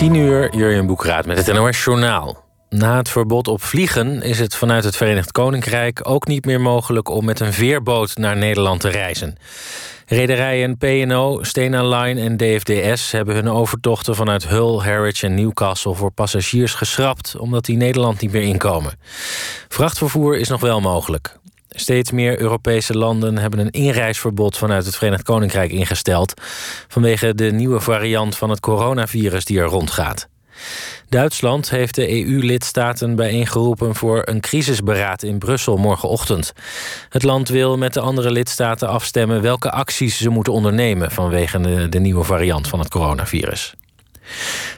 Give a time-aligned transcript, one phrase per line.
[0.00, 2.44] 10 uur, Jurjen Boekraat met het NOS Journaal.
[2.68, 7.08] Na het verbod op vliegen is het vanuit het Verenigd Koninkrijk ook niet meer mogelijk
[7.08, 9.36] om met een veerboot naar Nederland te reizen.
[10.06, 16.10] Rederijen P&O, Stena Line en DFDS hebben hun overtochten vanuit Hull, Harwich en Newcastle voor
[16.10, 18.98] passagiers geschrapt omdat die Nederland niet meer inkomen.
[19.68, 21.38] Vrachtvervoer is nog wel mogelijk.
[21.70, 26.34] Steeds meer Europese landen hebben een inreisverbod vanuit het Verenigd Koninkrijk ingesteld
[26.88, 30.28] vanwege de nieuwe variant van het coronavirus die er rondgaat.
[31.08, 36.52] Duitsland heeft de EU-lidstaten bijeengeroepen voor een crisisberaad in Brussel morgenochtend.
[37.08, 41.88] Het land wil met de andere lidstaten afstemmen welke acties ze moeten ondernemen vanwege de,
[41.88, 43.74] de nieuwe variant van het coronavirus.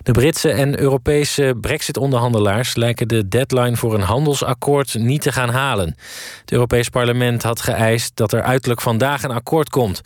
[0.02, 5.97] De Britse en Europese brexit-onderhandelaars lijken de deadline voor een handelsakkoord niet te gaan halen.
[6.41, 10.01] Het Europees Parlement had geëist dat er uiterlijk vandaag een akkoord komt.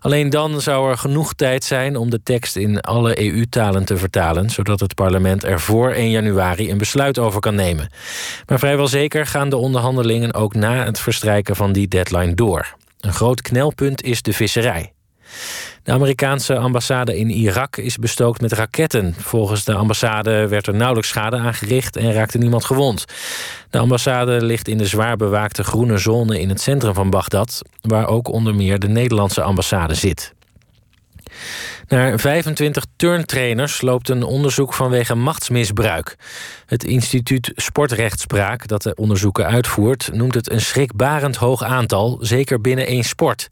[0.00, 4.50] Alleen dan zou er genoeg tijd zijn om de tekst in alle EU-talen te vertalen,
[4.50, 7.90] zodat het parlement er voor 1 januari een besluit over kan nemen.
[8.46, 12.74] Maar vrijwel zeker gaan de onderhandelingen ook na het verstrijken van die deadline door.
[13.00, 14.92] Een groot knelpunt is de visserij.
[15.82, 19.14] De Amerikaanse ambassade in Irak is bestookt met raketten.
[19.18, 23.04] Volgens de ambassade werd er nauwelijks schade aangericht en raakte niemand gewond.
[23.70, 28.06] De ambassade ligt in de zwaar bewaakte groene zone in het centrum van Bagdad, waar
[28.06, 30.34] ook onder meer de Nederlandse ambassade zit.
[31.88, 36.16] Naar 25 turntrainers loopt een onderzoek vanwege machtsmisbruik.
[36.66, 42.86] Het instituut Sportrechtspraak, dat de onderzoeken uitvoert, noemt het een schrikbarend hoog aantal, zeker binnen
[42.86, 43.48] één sport.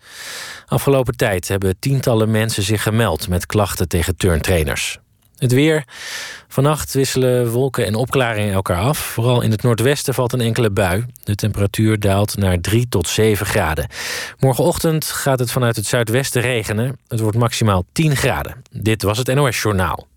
[0.66, 4.99] Afgelopen tijd hebben tientallen mensen zich gemeld met klachten tegen turntrainers.
[5.40, 5.84] Het weer.
[6.48, 8.98] Vannacht wisselen wolken en opklaringen elkaar af.
[8.98, 11.06] Vooral in het noordwesten valt een enkele bui.
[11.24, 13.88] De temperatuur daalt naar 3 tot 7 graden.
[14.38, 16.98] Morgenochtend gaat het vanuit het zuidwesten regenen.
[17.08, 18.62] Het wordt maximaal 10 graden.
[18.70, 20.08] Dit was het NOS Journaal.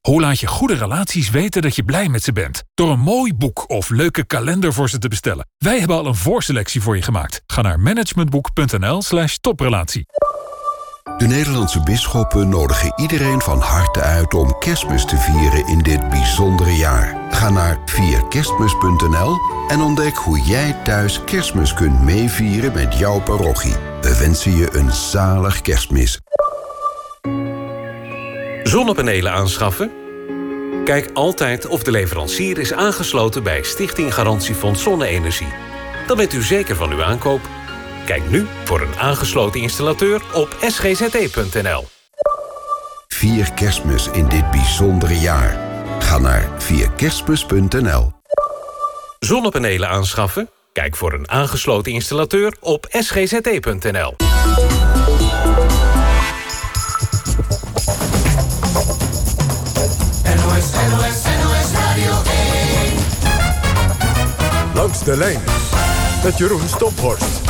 [0.00, 2.62] Hoe laat je goede relaties weten dat je blij met ze bent?
[2.74, 5.46] Door een mooi boek of leuke kalender voor ze te bestellen.
[5.58, 7.42] Wij hebben al een voorselectie voor je gemaakt.
[7.46, 10.06] Ga naar managementboek.nl slash toprelatie.
[11.04, 16.76] De Nederlandse bisschoppen nodigen iedereen van harte uit om kerstmis te vieren in dit bijzondere
[16.76, 17.16] jaar.
[17.30, 19.36] Ga naar vierkerstmis.nl
[19.68, 23.74] en ontdek hoe jij thuis kerstmis kunt meevieren met jouw parochie.
[24.00, 26.20] We wensen je een zalig kerstmis.
[28.62, 29.92] Zonnepanelen aanschaffen?
[30.84, 35.52] Kijk altijd of de leverancier is aangesloten bij Stichting Garantiefonds Zonne-Energie.
[36.06, 37.40] Dan bent u zeker van uw aankoop
[38.04, 41.84] Kijk nu voor een aangesloten installateur op sgzt.nl.
[43.08, 45.58] Vier kerstmis in dit bijzondere jaar.
[45.98, 48.12] Ga naar vierkerstmis.nl.
[49.18, 50.50] Zonnepanelen aanschaffen?
[50.72, 54.14] Kijk voor een aangesloten installateur op sgzt.nl.
[60.36, 62.22] NOS, NOS, NOS Radio 1.
[64.74, 65.40] Langs de lijn
[66.24, 67.43] met Jeroen Stophorst.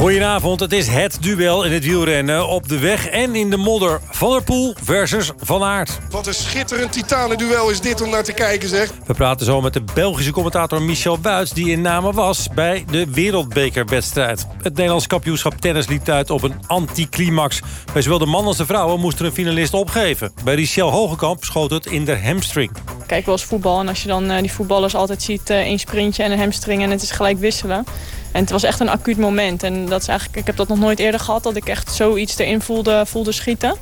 [0.00, 4.00] Goedenavond, het is het duel in het wielrennen op de weg en in de modder.
[4.10, 5.98] Van der Poel versus Van Aert.
[6.10, 8.92] Wat een schitterend titanenduel is dit om naar te kijken, zeg.
[9.06, 11.52] We praten zo met de Belgische commentator Michel Buits...
[11.52, 14.46] die in Namen was bij de wereldbekerwedstrijd.
[14.62, 17.60] Het Nederlands kampioenschap tennis liep uit op een anticlimax.
[17.92, 20.32] Bij zowel de mannen als de vrouwen moesten een finalist opgeven.
[20.44, 22.70] Bij Richel Hogekamp schoot het in de hamstring.
[23.06, 25.50] Kijk wel eens voetbal en als je dan uh, die voetballers altijd ziet...
[25.50, 27.84] Één sprintje en een hamstring en het is gelijk wisselen...
[28.32, 29.62] En het was echt een acuut moment.
[29.62, 32.38] En dat is eigenlijk, ik heb dat nog nooit eerder gehad, dat ik echt zoiets
[32.38, 33.76] erin voelde, voelde schieten.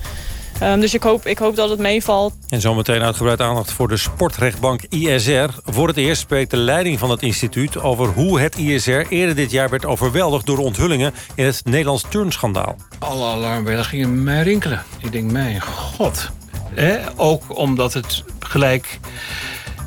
[0.63, 2.33] Um, dus ik hoop, ik hoop dat het meevalt.
[2.49, 5.49] En zometeen uitgebreid aandacht voor de sportrechtbank ISR.
[5.65, 9.51] Voor het eerst spreekt de leiding van het instituut over hoe het ISR eerder dit
[9.51, 12.77] jaar werd overweldigd door onthullingen in het Nederlands turnschandaal.
[12.99, 14.83] Alle alarmbellen gingen mij rinkelen.
[14.99, 16.31] Ik denk, mijn god.
[17.17, 18.99] Ook omdat het gelijk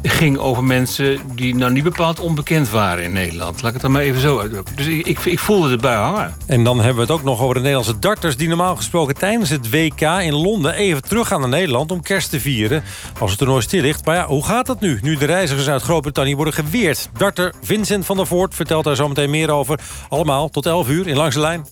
[0.02, 3.62] ging over mensen die nou niet bepaald onbekend waren in Nederland.
[3.62, 4.76] Laat ik het dan maar even zo uitdrukken.
[4.76, 6.36] Dus ik, ik, voelde het bij hangen.
[6.46, 8.38] En dan hebben we het ook nog over de Nederlandse darters...
[8.38, 11.92] die normaal gesproken tijdens het WK in Londen even terug gaan naar Nederland...
[11.92, 12.84] om kerst te vieren
[13.20, 14.06] als het toernooi stil ligt.
[14.06, 15.00] Maar ja, hoe gaat dat nu?
[15.02, 17.10] Nu de reizigers uit Groot-Brittannië worden geweerd.
[17.18, 19.80] Darter Vincent van der Voort vertelt daar zo meteen meer over.
[20.10, 21.66] Allemaal tot 11 uur in Langs de Lijn.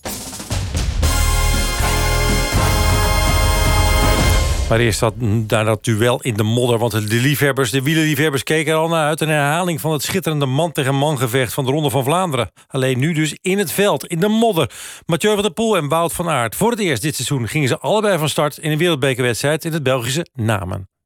[4.70, 5.14] Maar eerst dat,
[5.48, 6.78] daar dat duel in de modder.
[6.78, 9.22] Want de liefhebbers, de wielerliefhebbers keken er al naar uit.
[9.22, 12.52] Een herhaling van het schitterende man tegen man gevecht van de Ronde van Vlaanderen.
[12.68, 14.72] Alleen nu dus in het veld, in de modder.
[15.06, 16.56] Mathieu van der Poel en Wout van Aert.
[16.56, 18.58] Voor het eerst dit seizoen gingen ze allebei van start...
[18.58, 20.99] in een wereldbekerwedstrijd in het Belgische Namen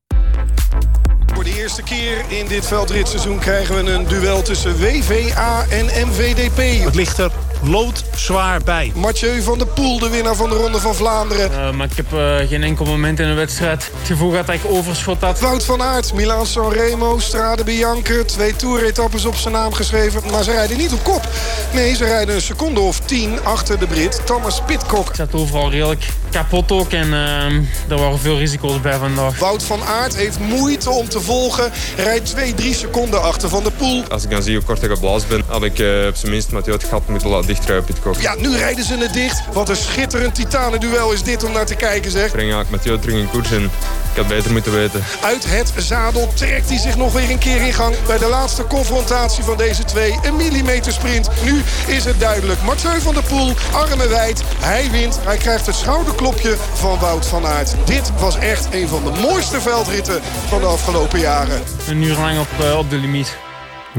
[1.77, 6.83] eerste keer in dit veldritseizoen krijgen we een duel tussen WVA en MVDP.
[6.85, 7.31] Het ligt er
[7.63, 8.91] loodzwaar bij.
[8.95, 11.51] Mathieu van der Poel, de winnaar van de Ronde van Vlaanderen.
[11.51, 14.55] Uh, maar ik heb uh, geen enkel moment in de wedstrijd het gevoel gehad dat
[14.55, 15.39] ik overschot had.
[15.39, 18.23] Wout van Aert, Milaan Sanremo, Strade Bianca.
[18.25, 20.21] Twee toeretappes op zijn naam geschreven.
[20.31, 21.27] Maar ze rijden niet op kop.
[21.73, 25.09] Nee, ze rijden een seconde of tien achter de Brit Thomas Pitcock.
[25.09, 26.91] Ik zat overal redelijk kapot ook.
[26.91, 27.45] En uh,
[27.89, 29.39] er waren veel risico's bij vandaag.
[29.39, 31.62] Wout van Aert heeft moeite om te volgen.
[31.97, 34.03] Rijdt 2, 3 seconden achter Van der Poel.
[34.09, 35.43] Als ik dan zie hoe kort ik geblazen ben...
[35.47, 38.15] had ik uh, op zijn minst Mathieu het gat moeten laten Pitcock.
[38.19, 39.41] Ja, nu rijden ze het dicht.
[39.53, 42.25] Wat een schitterend titanenduel is dit om naar te kijken, zeg.
[42.25, 45.03] Ik breng eigenlijk Mathieu terug in koers en ik had beter moeten weten.
[45.21, 47.95] Uit het zadel trekt hij zich nog weer een keer in gang...
[48.07, 50.19] bij de laatste confrontatie van deze twee.
[50.23, 51.29] Een millimeter sprint.
[51.43, 52.61] Nu is het duidelijk.
[52.61, 54.43] Mathieu van der Poel, armen wijd.
[54.59, 55.19] Hij wint.
[55.23, 57.75] Hij krijgt het schouderklopje van Wout van Aert.
[57.85, 61.52] Dit was echt een van de mooiste veldritten van de afgelopen jaren.
[61.89, 63.39] Een uur lang op, uh, op de limiet.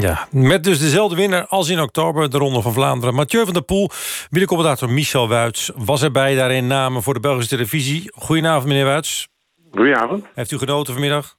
[0.01, 3.15] Ja, met dus dezelfde winnaar als in oktober, de Ronde van Vlaanderen.
[3.15, 3.91] Mathieu van der Poel,
[4.31, 5.71] wielercommentator Michel Wuits...
[5.75, 8.13] was erbij daarin namen voor de Belgische televisie.
[8.15, 9.29] Goedenavond, meneer Wuits.
[9.71, 10.27] Goedenavond.
[10.35, 11.37] Heeft u genoten vanmiddag?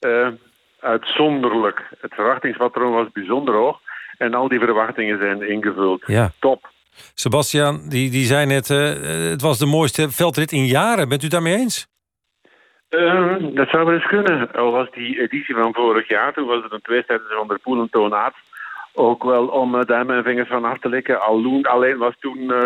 [0.00, 0.28] Uh,
[0.80, 1.82] uitzonderlijk.
[2.00, 3.78] Het verwachtingspatroon was bijzonder hoog.
[4.18, 6.02] En al die verwachtingen zijn ingevuld.
[6.06, 6.32] Ja.
[6.40, 6.72] Top.
[7.14, 8.78] Sebastian, die, die zei net, uh,
[9.30, 11.08] het was de mooiste veldrit in jaren.
[11.08, 11.86] Bent u daarmee eens?
[12.98, 14.52] Uh, dat zou wel eens kunnen.
[14.52, 17.80] Al was die editie van vorig jaar, toen was het een tweestrijd van der Poel
[17.80, 18.34] en Toon Aert.
[18.92, 21.20] Ook wel om uh, duimen en vingers van af te likken.
[21.20, 22.58] Alloen, alleen was toen uh,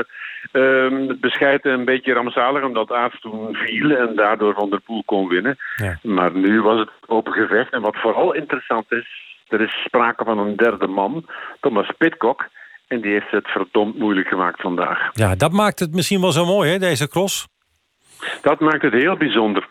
[0.52, 5.02] um, het bescheid een beetje rampzalig, omdat Aert toen viel en daardoor Van der Poel
[5.04, 5.56] kon winnen.
[5.76, 5.98] Ja.
[6.02, 7.72] Maar nu was het open gevecht.
[7.72, 9.06] En wat vooral interessant is,
[9.48, 11.24] er is sprake van een derde man,
[11.60, 12.48] Thomas Pitcock.
[12.86, 15.08] En die heeft het verdomd moeilijk gemaakt vandaag.
[15.12, 17.48] Ja, dat maakt het misschien wel zo mooi, hè, deze cross?
[18.42, 19.68] Dat maakt het heel bijzonder.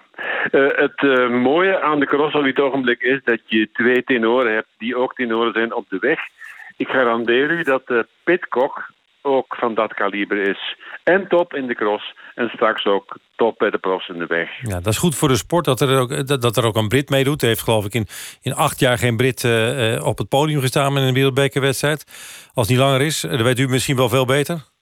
[0.52, 4.54] Uh, het uh, mooie aan de cross op dit ogenblik is dat je twee tenoren
[4.54, 6.20] hebt die ook tenoren zijn op de weg.
[6.78, 8.90] Ik garandeer u dat uh, Pitcock
[9.22, 10.78] ook van dat kaliber is.
[11.04, 14.50] En top in de cross en straks ook top bij de profs in de weg.
[14.62, 17.10] Ja, dat is goed voor de sport dat er ook, dat, er ook een Brit
[17.10, 17.42] meedoet.
[17.42, 18.08] Hij heeft geloof ik in,
[18.42, 19.44] in acht jaar geen Brit
[20.04, 22.04] op het podium gestaan met een wereldbekerwedstrijd.
[22.54, 24.77] Als het niet langer is, dat weet u misschien wel veel beter.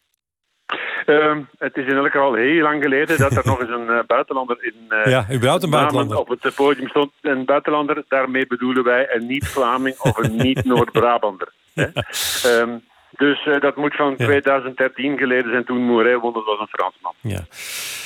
[1.05, 3.99] Uh, het is in elk geval heel lang geleden dat er nog eens een uh,
[4.07, 6.17] buitenlander in uh, ja, überhaupt een buitenlander.
[6.17, 7.11] op het podium stond.
[7.21, 11.51] Een buitenlander, daarmee bedoelen wij een niet-Vlaming of een niet-Noord-Brabander.
[11.73, 11.91] Ja.
[12.45, 12.83] Um,
[13.17, 14.25] dus uh, dat moet van ja.
[14.25, 17.13] 2013 geleden zijn toen Mouret won, dat was een Fransman.
[17.21, 17.45] Ja.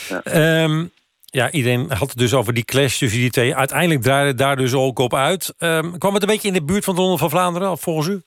[0.09, 0.63] Ja.
[0.63, 0.91] Um,
[1.25, 3.55] ja, iedereen had het dus over die clash tussen die twee.
[3.55, 5.55] Uiteindelijk draaide het daar dus ook op uit.
[5.59, 8.21] Um, kwam het een beetje in de buurt van de Ronde van Vlaanderen, volgens u?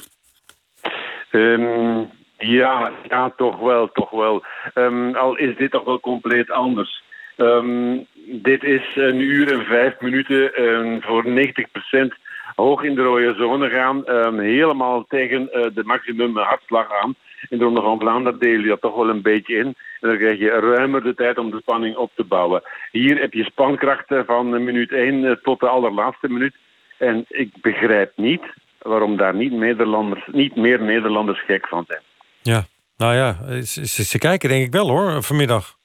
[1.30, 2.10] Um,
[2.42, 4.44] ja, ja, toch wel, toch wel.
[4.74, 7.02] Um, al is dit toch wel compleet anders.
[7.36, 12.14] Um, dit is een uur en vijf minuten um, voor 90 procent
[12.54, 14.02] hoog in de rode zone gaan.
[14.40, 17.14] helemaal tegen uh, de maximum hartslag aan.
[17.48, 19.66] In de Ronde van Vlaanderen deel je dat toch wel een beetje in.
[20.00, 22.62] En dan krijg je ruimer de tijd om de spanning op te bouwen.
[22.90, 26.54] Hier heb je spankrachten van minuut 1 tot de allerlaatste minuut.
[26.98, 28.42] En ik begrijp niet
[28.78, 32.00] waarom daar niet, Nederlanders, niet meer Nederlanders gek van zijn.
[32.42, 32.64] Ja,
[32.96, 35.76] nou ja, ze, ze, kijken denk ik wel hoor, vanmiddag.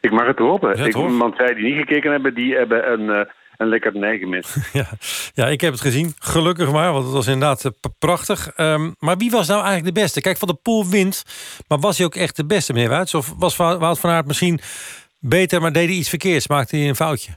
[0.00, 0.76] Ik mag het hopen.
[0.76, 3.20] Ja, ik, want zij die niet gekeken hebben, die hebben een, uh,
[3.56, 4.56] een lekkernij gemist.
[4.72, 4.86] ja.
[5.34, 6.12] ja, ik heb het gezien.
[6.18, 8.58] Gelukkig maar, want het was inderdaad uh, prachtig.
[8.58, 10.20] Um, maar wie was nou eigenlijk de beste?
[10.20, 11.24] Kijk, Van de Poel wint.
[11.68, 13.14] Maar was hij ook echt de beste, meneer Wuits?
[13.14, 14.60] Of was Wout van Aert misschien
[15.20, 16.48] beter, maar deed hij iets verkeerds?
[16.48, 17.32] Maakte hij een foutje?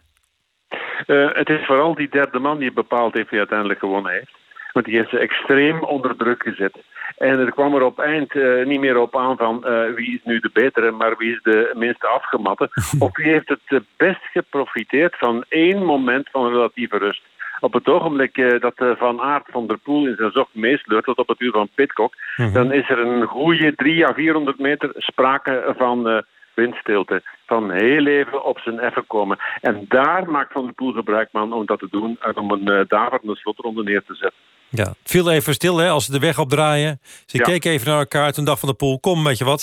[1.07, 4.31] Uh, het is vooral die derde man die bepaald heeft wie uiteindelijk gewonnen heeft.
[4.71, 6.77] Want die heeft ze extreem onder druk gezet.
[7.17, 10.23] En er kwam er op eind uh, niet meer op aan van uh, wie is
[10.23, 12.69] nu de betere, maar wie is de minste afgematte.
[12.99, 17.21] of wie heeft het best geprofiteerd van één moment van relatieve rust.
[17.59, 21.17] Op het ogenblik uh, dat Van Aert van der Poel in zijn zocht meesleurt tot
[21.17, 22.53] op het uur van Pitcock, -hmm.
[22.53, 27.21] dan is er een goede 3 à 400 meter sprake van windstilte.
[27.45, 29.37] Van heel even op zijn effen komen.
[29.61, 32.85] En daar maakt Van der Poel gebruik van om dat te doen en om een
[32.87, 34.39] daverende slotronde neer te zetten.
[34.69, 36.99] Ja, het viel even stil hè, als ze de weg opdraaien.
[37.25, 37.43] Ze ja.
[37.43, 38.99] keken even naar elkaar, toen dacht Van der Poel...
[38.99, 39.61] kom, weet je wat,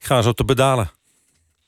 [0.00, 0.90] ik ga eens op de pedalen.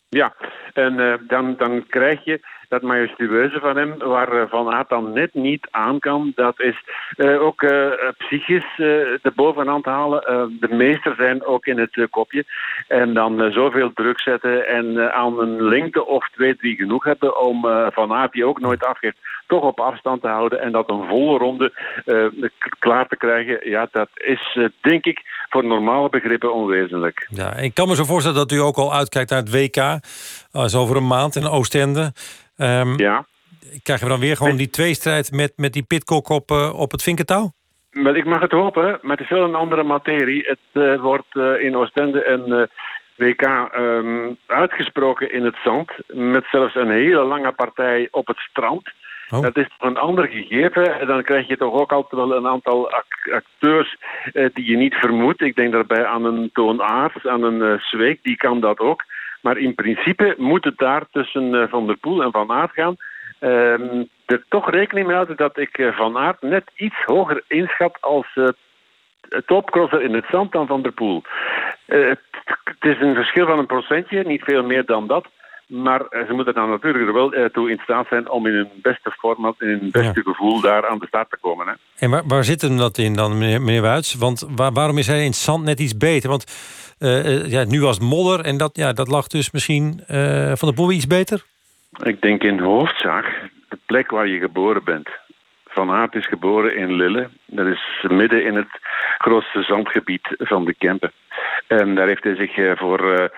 [0.09, 0.35] Ja,
[0.73, 2.40] en uh, dan, dan krijg je
[2.75, 6.33] dat majestueuze van hem, waar uh, Van Aert dan net niet aan kan.
[6.35, 6.76] Dat is
[7.16, 7.71] uh, ook uh,
[8.19, 10.21] psychisch de bovenhand halen.
[10.61, 12.45] de meester zijn ook in het kopje.
[12.88, 17.61] En dan zoveel druk zetten en aan een lengte of twee, drie genoeg hebben om
[17.90, 19.16] Van Aert, die ook nooit afgeeft,
[19.47, 21.73] toch op afstand te houden en dat een volle ronde
[22.78, 23.71] klaar te krijgen.
[23.71, 27.26] Ja, dat is denk ik voor normale begrippen onwezenlijk.
[27.31, 29.76] Ja, ik kan me zo voorstellen dat u ook al uitkijkt naar het WK.
[30.52, 32.12] Is over een maand in Oostende.
[32.56, 33.26] Um, ja.
[33.82, 37.02] krijgen we dan weer gewoon die tweestrijd met, met die Pitcock op, uh, op het
[37.02, 37.52] vinkertouw?
[37.90, 40.44] Maar ik mag het hopen, maar het is wel een andere materie.
[40.46, 42.68] Het uh, wordt uh, in Oostende een
[43.16, 45.90] WK um, uitgesproken in het zand.
[46.06, 48.90] Met zelfs een hele lange partij op het strand.
[49.30, 49.42] Oh.
[49.42, 51.00] Dat is een ander gegeven.
[51.00, 52.90] En dan krijg je toch ook altijd wel een aantal
[53.32, 53.96] acteurs
[54.32, 55.40] eh, die je niet vermoedt.
[55.40, 59.04] Ik denk daarbij aan een Toon Aars, aan een uh, Zweek, die kan dat ook.
[59.44, 62.96] Maar in principe moet het daar tussen uh, Van der Poel en Van Aert gaan.
[63.40, 68.38] Um, er toch rekening mee houden dat ik Van Aert net iets hoger inschat als
[69.46, 71.22] topcrosser in het zand dan Van der Poel.
[71.86, 72.18] het
[72.80, 75.26] is een verschil van een procentje, niet veel meer dan dat.
[75.66, 78.68] Maar ze moeten dan natuurlijk er wel eh, toe in staat zijn om in hun
[78.83, 81.66] beste format, in hun beste gevoel daar aan de start te komen.
[81.66, 81.73] Hè.
[81.99, 84.14] En waar, waar zit hem dat in dan, meneer, meneer Wuits?
[84.14, 86.28] Want waar, waarom is hij in het zand net iets beter?
[86.28, 86.44] Want
[86.99, 90.75] uh, ja, nu was modder en dat, ja, dat lag dus misschien uh, van de
[90.75, 91.42] boel iets beter?
[92.02, 95.09] Ik denk in hoofdzaak de plek waar je geboren bent.
[95.66, 97.28] Van Aert is geboren in Lille.
[97.47, 98.68] Dat is midden in het
[99.18, 101.12] grootste zandgebied van de Kempen.
[101.66, 103.30] En daar heeft hij zich voor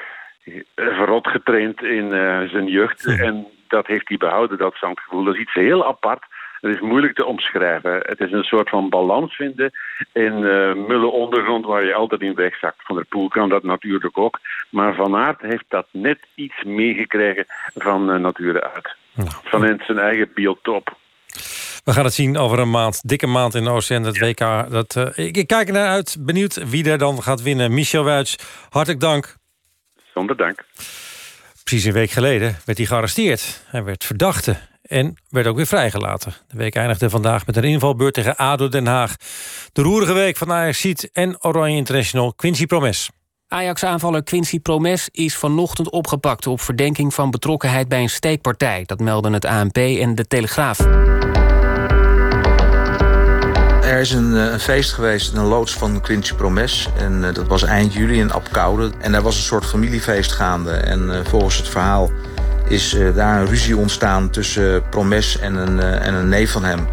[0.74, 3.04] verrot getraind in uh, zijn jeugd.
[3.28, 5.24] En dat heeft hij behouden, dat zandgevoel.
[5.24, 6.24] Dat is iets heel apart.
[6.60, 8.00] Het is moeilijk te omschrijven.
[8.02, 9.70] Het is een soort van balans vinden
[10.12, 12.82] in uh, mulle ondergrond waar je altijd in wegzakt.
[12.84, 14.40] Van der Poel kan dat natuurlijk ook.
[14.70, 18.94] Maar Van Aert heeft dat net iets meegekregen van uh, nature uit.
[19.44, 20.96] Van zijn eigen biotoop.
[21.84, 23.08] We gaan het zien over een maand.
[23.08, 24.70] Dikke maand in Oostend, het WK.
[24.70, 26.16] Dat, uh, ik, ik, kijk er naar uit.
[26.20, 27.74] Benieuwd wie er dan gaat winnen.
[27.74, 28.36] Michel Wuits,
[28.70, 29.36] hartelijk dank.
[30.16, 30.64] Zonder dank.
[31.64, 33.62] Precies een week geleden werd hij gearresteerd.
[33.66, 36.34] Hij werd verdachte en werd ook weer vrijgelaten.
[36.48, 39.16] De week eindigde vandaag met een invalbeurt tegen ADO Den Haag.
[39.72, 43.10] De roerige week van Ajax Ziet en Oranje International Quincy Promes.
[43.48, 46.46] Ajax-aanvaller Quincy Promes is vanochtend opgepakt...
[46.46, 48.82] op verdenking van betrokkenheid bij een steekpartij.
[48.86, 50.78] Dat melden het ANP en de Telegraaf.
[54.06, 56.88] Is een, eh, een, feest geweest, een loods van Quincy Promes.
[56.98, 58.90] En uh, dat was eind juli in Apkoude.
[58.98, 60.70] En daar was een soort familiefeest gaande.
[60.70, 62.10] En uh, volgens het verhaal
[62.68, 66.86] is daar een ruzie ontstaan tussen Promes en een, en een neef van hem.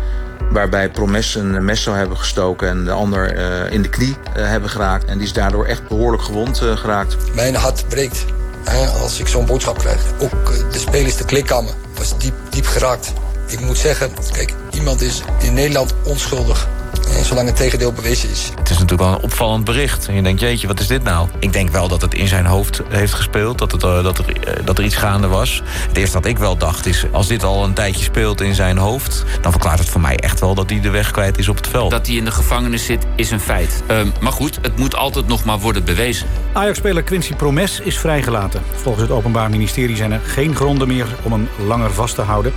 [0.52, 3.36] Waarbij Promes een mes zou hebben gestoken en de ander
[3.72, 5.06] in de knie hebben geraakt.
[5.06, 7.18] En die is daardoor echt behoorlijk gewond geraakt.
[7.36, 8.26] Mijn hart breekt
[8.64, 10.02] hè, als ik zo'n boodschap krijg.
[10.20, 13.14] Ook de spelers, de klikkamer, was diep, diep geraakt.
[13.48, 16.68] Ik moet zeggen, kijk, iemand is in Nederland onschuldig
[17.24, 18.52] zolang het tegendeel bewezen is.
[18.56, 20.08] Het is natuurlijk wel een opvallend bericht.
[20.08, 21.28] En je denkt, jeetje, wat is dit nou?
[21.40, 23.58] Ik denk wel dat het in zijn hoofd heeft gespeeld.
[23.58, 25.62] Dat, het, uh, dat, er, uh, dat er iets gaande was.
[25.88, 27.06] Het eerste wat ik wel dacht is...
[27.12, 29.24] als dit al een tijdje speelt in zijn hoofd...
[29.42, 31.68] dan verklaart het voor mij echt wel dat hij de weg kwijt is op het
[31.68, 31.92] veld.
[31.92, 33.84] Dat hij in de gevangenis zit, is een feit.
[33.92, 36.28] Uh, maar goed, het moet altijd nog maar worden bewezen.
[36.54, 38.62] Ajax-speler Quincy Promes is vrijgelaten.
[38.76, 41.08] Volgens het Openbaar Ministerie zijn er geen gronden meer...
[41.22, 42.54] om hem langer vast te houden.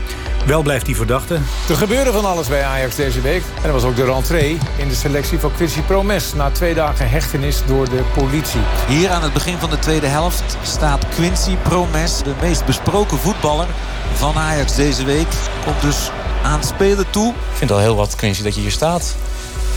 [0.47, 1.38] Wel blijft hij verdachte.
[1.69, 3.43] Er gebeurde van alles bij Ajax deze week.
[3.57, 4.36] En dat was ook de rentree
[4.76, 6.35] in de selectie van Quincy Promes...
[6.35, 8.61] na twee dagen hechtenis door de politie.
[8.88, 12.23] Hier aan het begin van de tweede helft staat Quincy Promes...
[12.23, 13.66] de meest besproken voetballer
[14.14, 15.26] van Ajax deze week.
[15.64, 16.11] Komt dus
[16.43, 17.28] aan het spelen toe.
[17.28, 19.14] Ik vind het al heel wat, Quincy, dat je hier staat.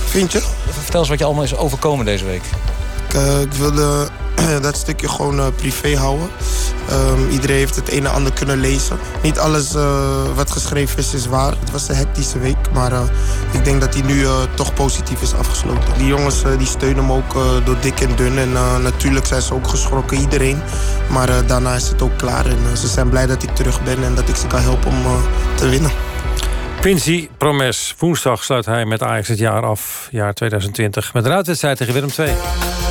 [0.05, 0.41] Vind je?
[0.69, 2.43] Vertel eens wat je allemaal is overkomen deze week.
[3.07, 4.07] Ik, uh, ik wilde
[4.61, 6.29] dat stukje gewoon uh, privé houden.
[6.91, 8.97] Um, iedereen heeft het een en ander kunnen lezen.
[9.21, 11.53] Niet alles uh, wat geschreven is, is waar.
[11.59, 13.01] Het was een hectische week, maar uh,
[13.51, 15.93] ik denk dat hij nu toch positief is afgesloten.
[15.97, 17.33] Die jongens die steunen hem ook
[17.65, 18.37] door dik en dun.
[18.37, 18.51] En
[18.83, 20.61] natuurlijk zijn ze ook geschrokken, iedereen.
[21.09, 22.45] Maar daarna is het ook klaar.
[22.45, 25.03] En ze zijn blij dat ik terug ben en dat ik ze kan helpen om
[25.55, 25.91] te winnen.
[26.79, 27.95] Quincy Promes.
[27.97, 31.13] Woensdag sluit hij met Ajax het jaar af, jaar 2020.
[31.13, 32.88] Met een uitwedstrijd tegen Willem II.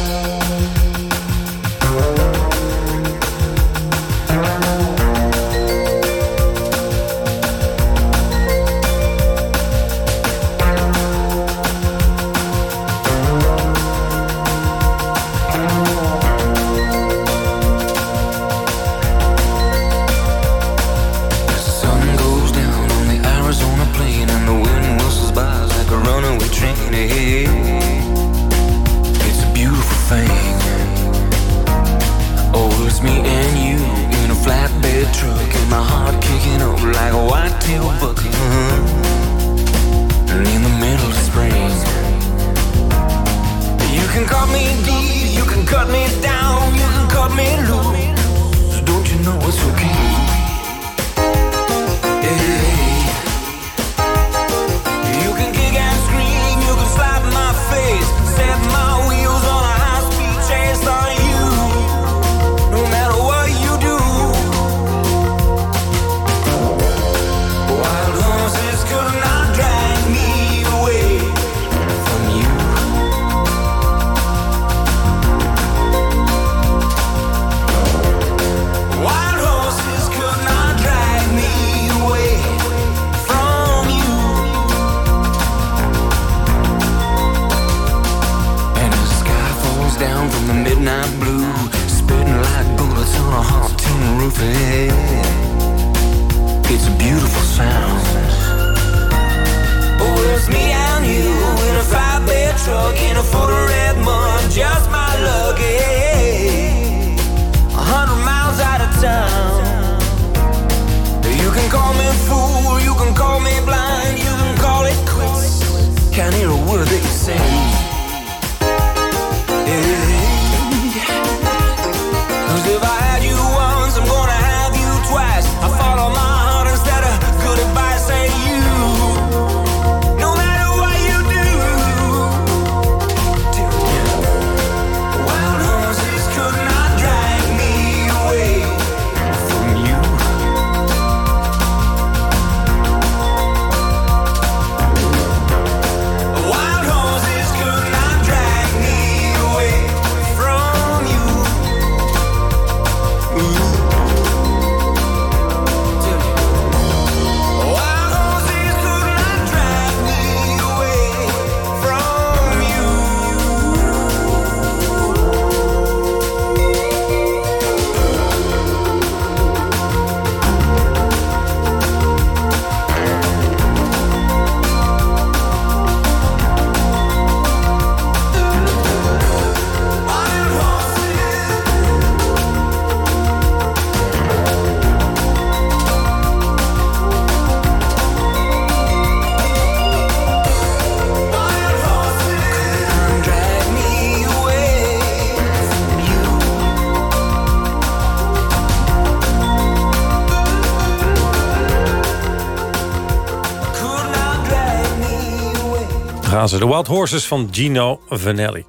[206.38, 208.64] De Wild Horses van Gino Vanelli.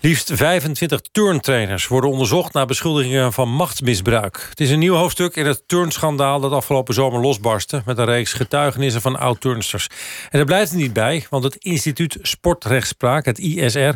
[0.00, 4.46] Liefst 25 turntrainers worden onderzocht naar beschuldigingen van machtsmisbruik.
[4.50, 8.32] Het is een nieuw hoofdstuk in het turnschandaal dat afgelopen zomer losbarstte met een reeks
[8.32, 9.88] getuigenissen van oud-turnsters.
[10.30, 13.92] En er blijft er niet bij, want het Instituut Sportrechtspraak, het ISR,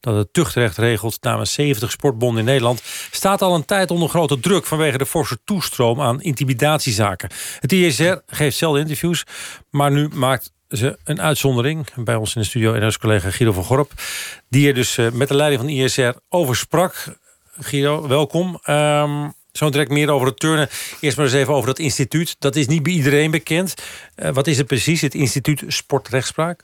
[0.00, 4.40] dat het tuchtrecht regelt namens 70 sportbonden in Nederland, staat al een tijd onder grote
[4.40, 7.30] druk vanwege de forse toestroom aan intimidatiezaken.
[7.60, 9.24] Het ISR geeft zelden interviews,
[9.70, 11.86] maar nu maakt ze een uitzondering.
[11.94, 13.92] Bij ons in de studio en onze collega Guido van Gorp,
[14.48, 17.18] die er dus eh, met de leiding van de ISR over sprak.
[17.60, 18.58] Guido, welkom.
[18.62, 20.68] Ehm, zo direct meer over het turnen.
[21.00, 22.36] Eerst maar eens even over dat instituut.
[22.38, 23.74] Dat is niet bij iedereen bekend.
[24.14, 26.60] Eh, wat is het precies, het instituut Sportrechtspraak?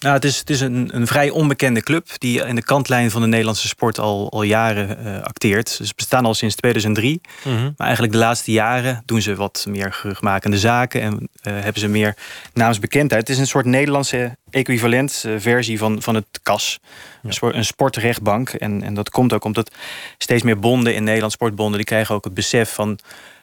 [0.00, 3.20] Nou, het is, het is een, een vrij onbekende club die in de kantlijn van
[3.20, 5.68] de Nederlandse sport al, al jaren eh, acteert.
[5.68, 7.20] Ze bestaan al sinds 2003.
[7.44, 7.62] Mhm.
[7.62, 11.88] Maar eigenlijk de laatste jaren doen ze wat meer geruchtmakende zaken en eh, hebben ze
[11.88, 12.16] meer
[12.52, 13.20] naamsbekendheid.
[13.20, 16.78] Het is een soort Nederlandse equivalent eh, versie van, van het KAS.
[17.22, 18.50] Een, sport, een sportrechtbank.
[18.50, 19.70] En, en dat komt ook omdat
[20.18, 22.98] steeds meer bonden in Nederland, sportbonden, die krijgen ook het besef van.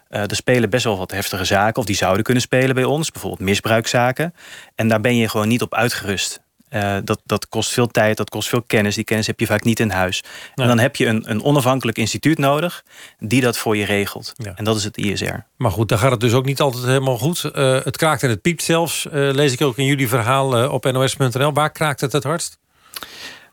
[0.08, 3.12] eh, er spelen best wel wat heftige zaken, of die zouden kunnen spelen bij ons,
[3.12, 4.34] bijvoorbeeld misbruikzaken.
[4.76, 6.46] En daar ben je gewoon niet op uitgerust.
[6.78, 8.96] Eh, dat, dat kost veel tijd, dat kost veel kennis.
[8.96, 10.24] Die kennis heb je vaak niet in huis.
[10.56, 12.84] En dan heb je een, een onafhankelijk instituut nodig
[13.20, 14.34] die dat voor je regelt.
[14.56, 15.36] En dat is het ISR.
[15.58, 17.44] Maar goed, dan gaat het dus ook niet altijd helemaal goed.
[17.44, 19.08] Eh, het kraakt en het piept zelfs.
[19.08, 21.54] Eh, lees ik ook in jullie verhaal op nos.nl.
[21.54, 22.58] Waar kraakt het het hardst?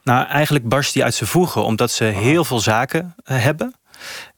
[0.02, 3.74] Nou, eigenlijk barst die uit zijn voegen omdat ze heel veel zaken hebben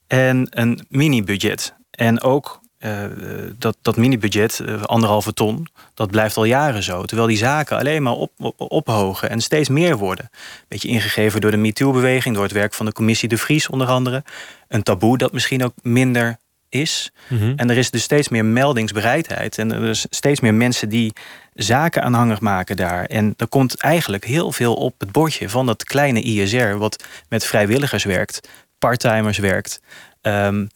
[0.07, 1.75] en een mini-budget.
[1.90, 3.11] En ook eh,
[3.59, 7.05] dat, dat mini-budget, eh, anderhalve ton, dat blijft al jaren zo.
[7.05, 10.31] Terwijl die zaken alleen maar op, op- ophogen en steeds meer worden.
[10.68, 14.25] Beetje ingegeven door de MeToo-beweging, door het werk van de commissie De Vries onder andere.
[14.68, 16.37] Een taboe dat misschien ook minder
[16.68, 17.12] is.
[17.29, 17.53] Mhm.
[17.57, 19.59] En er is dus steeds meer meldingsbereidheid.
[19.59, 21.12] En er is steeds meer mensen die
[21.55, 23.05] zaken aanhangig maken daar.
[23.05, 26.77] En er komt eigenlijk heel veel op het bordje van dat kleine ISR...
[26.77, 29.81] wat met vrijwilligers werkt, parttimers werkt.
[30.20, 30.66] Ehm,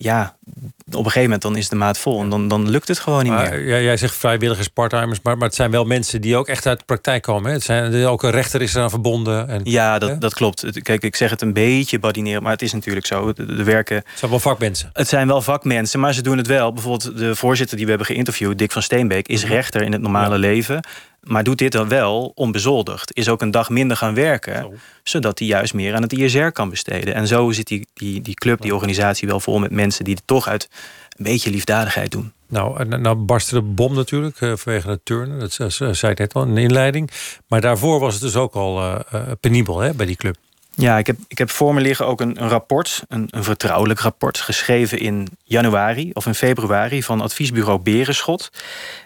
[0.00, 0.36] ja,
[0.86, 3.22] op een gegeven moment dan is de maat vol en dan, dan lukt het gewoon
[3.22, 3.66] niet Maar, meer.
[3.68, 6.78] ja, jij zegt vrijwilligers, parttimers, maar, maar het zijn wel mensen die ook echt uit
[6.78, 7.48] de praktijk komen.
[7.48, 7.52] Hè?
[7.52, 9.48] Het zijn, ook een rechter is eraan verbonden.
[9.48, 10.82] En, Ja, dat, dat klopt.
[10.82, 13.32] Kijk, ik zeg het een beetje badineren, maar het is natuurlijk zo.
[13.32, 13.96] De, werken.
[13.96, 14.90] Het zijn wel vakmensen.
[14.92, 16.72] Het zijn wel vakmensen, maar ze doen het wel.
[16.72, 20.38] Bijvoorbeeld de voorzitter die we hebben geïnterviewd, Dick van Steenbeek, is rechter in het normale
[20.38, 20.80] leven.
[21.22, 23.16] Maar doet dit dan wel onbezoldigd.
[23.16, 24.80] Is ook een dag minder gaan werken.
[25.02, 27.14] Zodat hij juist meer aan het ISR kan besteden.
[27.14, 30.26] En zo zit die, die, die club, die organisatie wel vol met mensen die het
[30.26, 30.68] toch uit
[31.16, 32.32] een beetje liefdadigheid doen.
[32.48, 35.38] Nou, nou barstte de bom natuurlijk eh, vanwege het turnen.
[35.38, 37.10] Dat eh, zei ik net al in de inleiding.
[37.46, 40.36] Maar daarvoor was het dus ook al eh, penibel hè, bij die club.
[40.80, 44.00] Ja, ik heb, ik heb voor me liggen ook een, een rapport, een, een vertrouwelijk
[44.00, 48.50] rapport, geschreven in januari of in februari van adviesbureau Berenschot.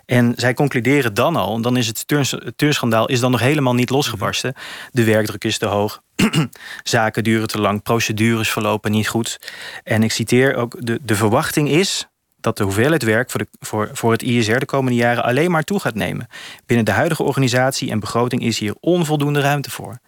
[0.06, 3.40] En zij concluderen dan al, en dan is het, turns, het turnschandaal is dan nog
[3.40, 4.54] helemaal niet losgebarsten.
[4.90, 6.02] De werkdruk is te hoog,
[6.82, 9.38] zaken duren te lang, procedures verlopen niet goed.
[9.82, 12.08] En ik citeer ook, de, de verwachting is
[12.42, 15.62] dat de hoeveelheid werk voor, de, voor, voor het ISR de komende jaren alleen maar
[15.62, 16.26] toe gaat nemen.
[16.66, 19.98] Binnen de huidige organisatie en begroting is hier onvoldoende ruimte voor.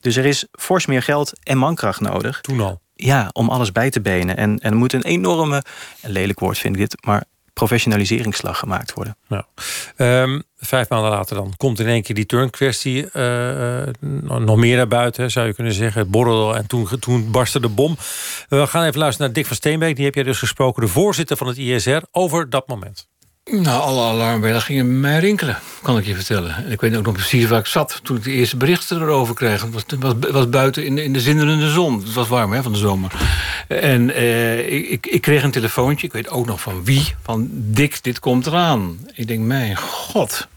[0.00, 2.40] Dus er is fors meer geld en mankracht nodig.
[2.40, 2.80] Toen al.
[2.94, 4.36] Ja, om alles bij te benen.
[4.36, 5.62] En, en er moet een enorme,
[6.02, 9.16] een lelijk woord vind ik dit, maar professionaliseringsslag gemaakt worden.
[9.96, 13.82] Ehm, vijf maanden later dan komt in één keer die turnkwestie uh,
[14.38, 16.10] nog meer naar buiten, zou je kunnen zeggen.
[16.10, 17.96] Borrel en toen, toen barstte de bom.
[18.48, 19.96] We gaan even luisteren naar Dick van Steenbeek.
[19.96, 23.08] Die heb jij dus gesproken, de voorzitter van het ISR, over dat moment.
[23.50, 26.56] Nou, alle alarmbellen gingen mij rinkelen, kan ik je vertellen.
[26.56, 29.34] En ik weet ook nog precies waar ik zat toen ik de eerste berichten erover
[29.34, 29.62] kreeg.
[29.62, 31.98] Het was, was, buiten in de, in de zinderende zon.
[31.98, 33.12] Het was warm hè, van de zomer.
[33.68, 37.14] En eh, ik, ik, kreeg een telefoontje, ik weet ook nog van wie.
[37.22, 38.98] Van Dick, dit komt eraan.
[39.14, 40.48] Ik denk, mijn god.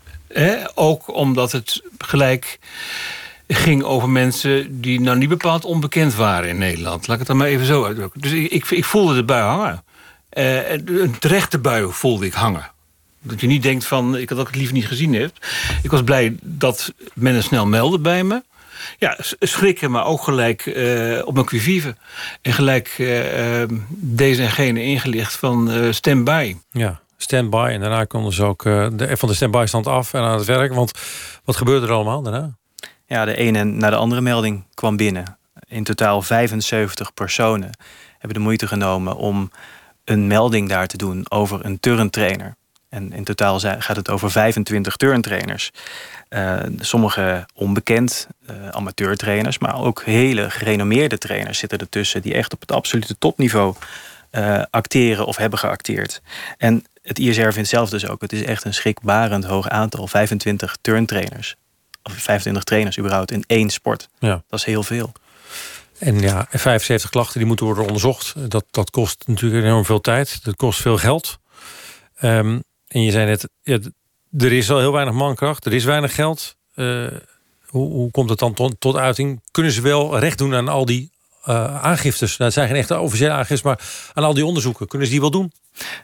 [0.76, 2.60] Ook omdat het gelijk
[3.48, 7.08] ging over mensen die nou niet bepaald onbekend waren in Nederland.
[7.08, 8.22] Laat ik het dan maar even zo uitdrukken.
[8.22, 9.84] Dus ik, ik, voelde de bui hangen.
[10.34, 12.76] Uh, een terechte bui voelde ik hangen.
[13.28, 15.48] Dat je niet denkt van, ik had ook het liever niet gezien heeft.
[15.84, 18.44] Ik was blij dat men er snel meldde bij me.
[18.98, 21.96] Ja, schrikken, maar ook gelijk uh, op mijn quivive.
[22.42, 26.56] En gelijk uh, deze en gene ingelicht van uh, stand-by.
[26.72, 27.70] Ja, stand-by.
[27.74, 30.74] En daarna konden ze ook de, van de stand-by stand af en aan het werk.
[30.74, 30.92] Want
[31.44, 32.56] wat gebeurde er allemaal daarna?
[33.06, 35.38] Ja, de ene na de andere melding kwam binnen.
[35.68, 37.72] In totaal 75 personen
[38.18, 39.52] hebben de moeite genomen om
[40.04, 42.56] een melding daar te doen over een turntrainer.
[42.98, 45.72] En in totaal gaat het over 25 turntrainers.
[46.30, 52.62] Uh, sommige onbekend, uh, amateurtrainers, maar ook hele gerenommeerde trainers zitten ertussen die echt op
[52.62, 53.76] het absolute topniveau
[54.32, 56.22] uh, acteren of hebben geacteerd.
[56.58, 60.78] En het ISR vindt zelf dus ook, het is echt een schrikbarend hoog aantal, 25
[60.82, 61.56] turntrainers.
[62.04, 64.08] Of 25 trainers überhaupt in één sport.
[64.20, 64.44] Ja.
[64.50, 65.12] Dat is heel veel.
[66.00, 68.34] En ja, 75 klachten die moeten worden onderzocht.
[68.52, 70.44] Dat, dat kost natuurlijk enorm veel tijd.
[70.44, 71.40] Dat kost veel geld.
[72.22, 73.80] Um, en je zei net, ja,
[74.38, 76.56] er is al heel weinig mankracht, er is weinig geld.
[76.76, 77.08] Uh,
[77.66, 79.42] hoe, hoe, komt het dan tot, tot, uiting?
[79.52, 81.12] Kunnen ze wel recht doen aan al die
[81.48, 82.30] uh, aangiftes?
[82.30, 83.80] Nou, het zijn geen echte officiële aangiftes, maar
[84.14, 84.88] aan al die onderzoeken.
[84.88, 85.52] Kunnen ze die wel doen?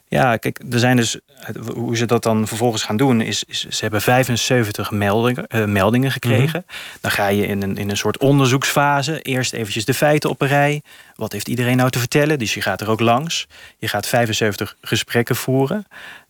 [0.07, 1.19] Ja, kijk, er zijn dus.
[1.73, 6.11] Hoe ze dat dan vervolgens gaan doen, is, is ze hebben 75 meldingen, uh, meldingen
[6.11, 6.63] gekregen.
[6.67, 6.77] Mhm.
[7.01, 9.21] Dan ga je in een, in een soort onderzoeksfase.
[9.21, 10.81] Eerst eventjes de feiten op een rij.
[11.15, 12.39] Wat heeft iedereen nou te vertellen?
[12.39, 13.47] Dus je gaat er ook langs.
[13.77, 15.85] Je gaat 75 gesprekken voeren.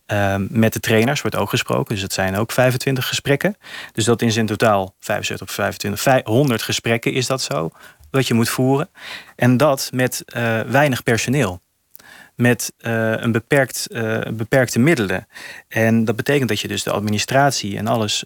[0.06, 1.94] Um, met de trainers wordt ook gesproken.
[1.94, 3.56] Dus het zijn ook 25 gesprekken.
[3.92, 7.70] Dus dat is in totaal 75 op 25, 100 gesprekken is dat zo.
[8.10, 8.88] Wat je moet voeren.
[9.36, 11.62] En dat met uh, weinig personeel
[12.36, 15.26] met uh, een beperkt, uh, beperkte middelen.
[15.68, 18.24] En dat betekent dat je dus de administratie en alles,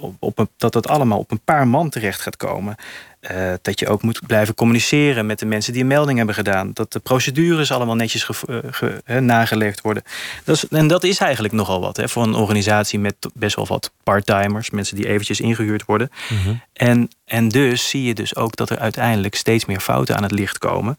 [0.00, 2.76] op, op dat dat allemaal op een paar man terecht gaat komen.
[3.20, 6.70] Uh, dat je ook moet blijven communiceren met de mensen die een melding hebben gedaan.
[6.72, 10.02] Dat de procedures allemaal netjes ge, ge, he, nageleefd worden.
[10.44, 13.66] Dat is, en dat is eigenlijk nogal wat hè, voor een organisatie met best wel
[13.66, 14.70] wat parttimers.
[14.70, 16.10] Mensen die eventjes ingehuurd worden.
[16.28, 16.60] Mm -hmm.
[16.72, 20.32] en, en dus zie je dus ook dat er uiteindelijk steeds meer fouten aan het
[20.32, 20.96] licht komen.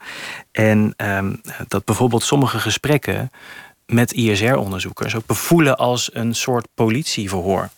[0.52, 3.32] En um, dat bijvoorbeeld sommige gesprekken
[3.86, 7.70] met ISR-onderzoekers ook bevoelen als een soort politieverhoor.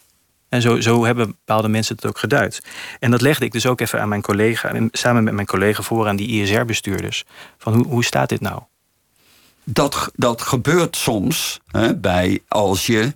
[0.52, 2.62] En zo, zo hebben bepaalde mensen het ook geduid.
[3.00, 6.08] En dat legde ik dus ook even aan mijn collega, samen met mijn collega voor
[6.08, 7.24] aan die ISR-bestuurders.
[7.58, 8.62] Van hoe, hoe staat dit nou?
[9.64, 13.16] Dat, dat gebeurt soms hè, bij als je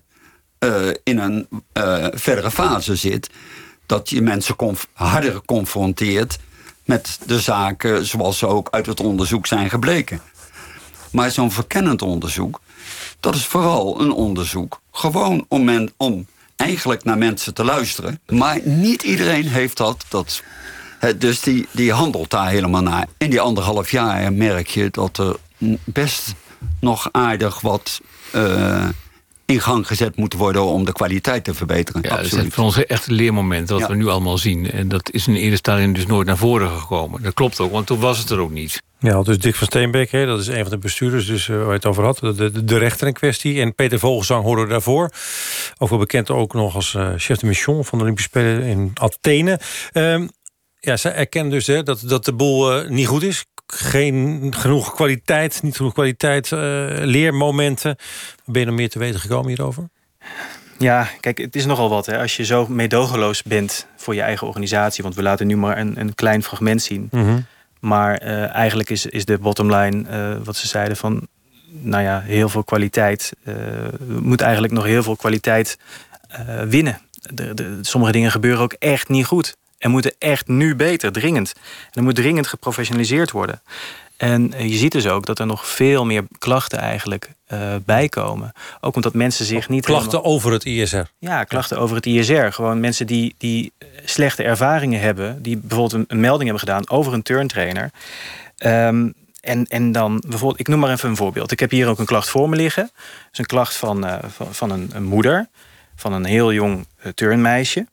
[0.60, 3.30] uh, in een uh, verdere fase zit.
[3.86, 4.56] Dat je mensen
[4.94, 6.40] harder confronteert
[6.86, 10.22] met de zaken zoals ze ook uit het onderzoek zijn gebleken.
[11.12, 12.60] Maar zo'n verkennend onderzoek,
[13.20, 18.20] dat is vooral een onderzoek gewoon om, men, om eigenlijk naar mensen te luisteren.
[18.28, 20.06] Maar niet iedereen heeft dat.
[20.10, 20.44] dat
[21.18, 23.08] dus die, die handelt daar helemaal naar.
[23.18, 25.36] In die anderhalf jaar merk je dat er
[25.84, 26.34] best
[26.80, 28.02] nog aardig wat
[28.36, 28.88] uh,
[29.46, 32.02] in gang gezet moet worden om de kwaliteit te verbeteren.
[32.02, 33.88] Ja, dat is voor ons echt een leermoment wat ja.
[33.88, 34.72] we nu allemaal zien.
[34.72, 37.22] En dat is in de eerste stadium dus nooit naar voren gekomen.
[37.22, 38.82] Dat klopt ook, want toen was het er ook niet.
[39.00, 41.68] Ja, dus Dick van Steenbeek, hè, dat is een van de bestuurders dus, uh, waar
[41.68, 42.18] je het over had.
[42.18, 43.62] De, de, de rechter in kwestie.
[43.62, 45.12] En Peter Vogelzang hoorde we daarvoor.
[45.78, 48.92] Ook wel bekend ook nog als uh, chef de mission van de Olympische Spelen in
[48.94, 49.60] Athene.
[49.94, 50.30] Um,
[50.80, 53.46] ja, zij erkennen dus hè, dat, dat de boel uh, niet goed is.
[53.68, 56.50] Geen genoeg kwaliteit, niet genoeg kwaliteit,
[57.06, 57.96] leermomenten.
[58.46, 59.90] Ben je nog meer te weten gekomen hierover?
[60.78, 62.06] Ja, kijk, het is nogal wat.
[62.06, 62.20] Hè.
[62.20, 65.04] Als je zo meedogenloos bent voor je eigen organisatie...
[65.04, 67.08] want we laten nu maar een, een klein fragment zien...
[67.12, 67.46] Mm -hmm.
[67.86, 71.28] Maar eh, eigenlijk is, is de bottom line eh, wat ze zeiden van...
[71.72, 73.34] nou ja, heel veel kwaliteit.
[73.44, 73.54] eh
[74.20, 75.78] moet eigenlijk nog heel veel kwaliteit
[76.28, 77.02] eh, winnen.
[77.34, 79.58] De, de, sommige dingen gebeuren ook echt niet goed.
[79.86, 81.54] En moeten echt nu beter, dringend.
[81.56, 83.62] En er moet dringend geprofessionaliseerd worden.
[84.18, 88.52] En eh, je ziet dus ook dat er nog veel meer klachten eigenlijk eh, bijkomen.
[88.82, 89.86] Ook omdat mensen zich niet...
[89.86, 91.02] Klachten helemaal- over het ISR.
[91.20, 92.48] ja, klachten over het ISR.
[92.50, 93.72] Gewoon mensen die, die
[94.04, 97.92] slechte ervaringen hebben, die bijvoorbeeld een, melding hebben gedaan over een turntrainer.
[98.58, 99.10] Ehm,
[99.42, 101.52] en, en dan bijvoorbeeld, ik noem maar even een voorbeeld.
[101.52, 102.84] Ik heb hier ook een klacht voor me liggen.
[102.94, 105.48] Dat is een klacht van, eh, van, van een, een moeder
[105.96, 107.86] van een heel jong turnmeisje.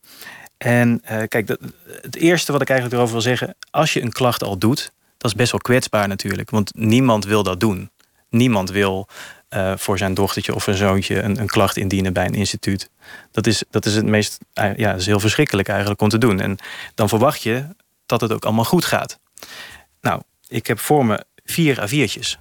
[0.63, 1.59] En eh, kijk, dat,
[2.03, 5.31] het eerste wat ik eigenlijk erover wil zeggen, als je een klacht al doet, dat
[5.31, 6.51] is best wel kwetsbaar natuurlijk.
[6.51, 7.91] Want niemand wil dat doen.
[8.29, 9.09] Niemand wil
[9.49, 12.91] eh, voor zijn dochtertje of een zoontje een, een klacht indienen bij een instituut.
[13.31, 16.19] Dat is, dat is het meest, eh, ja, dat is heel verschrikkelijk eigenlijk om te
[16.19, 16.41] doen.
[16.41, 16.59] En
[16.95, 17.67] dan verwacht je
[18.07, 19.19] dat het ook allemaal goed gaat.
[20.01, 22.39] Nou, ik heb voor me vier A4'tjes.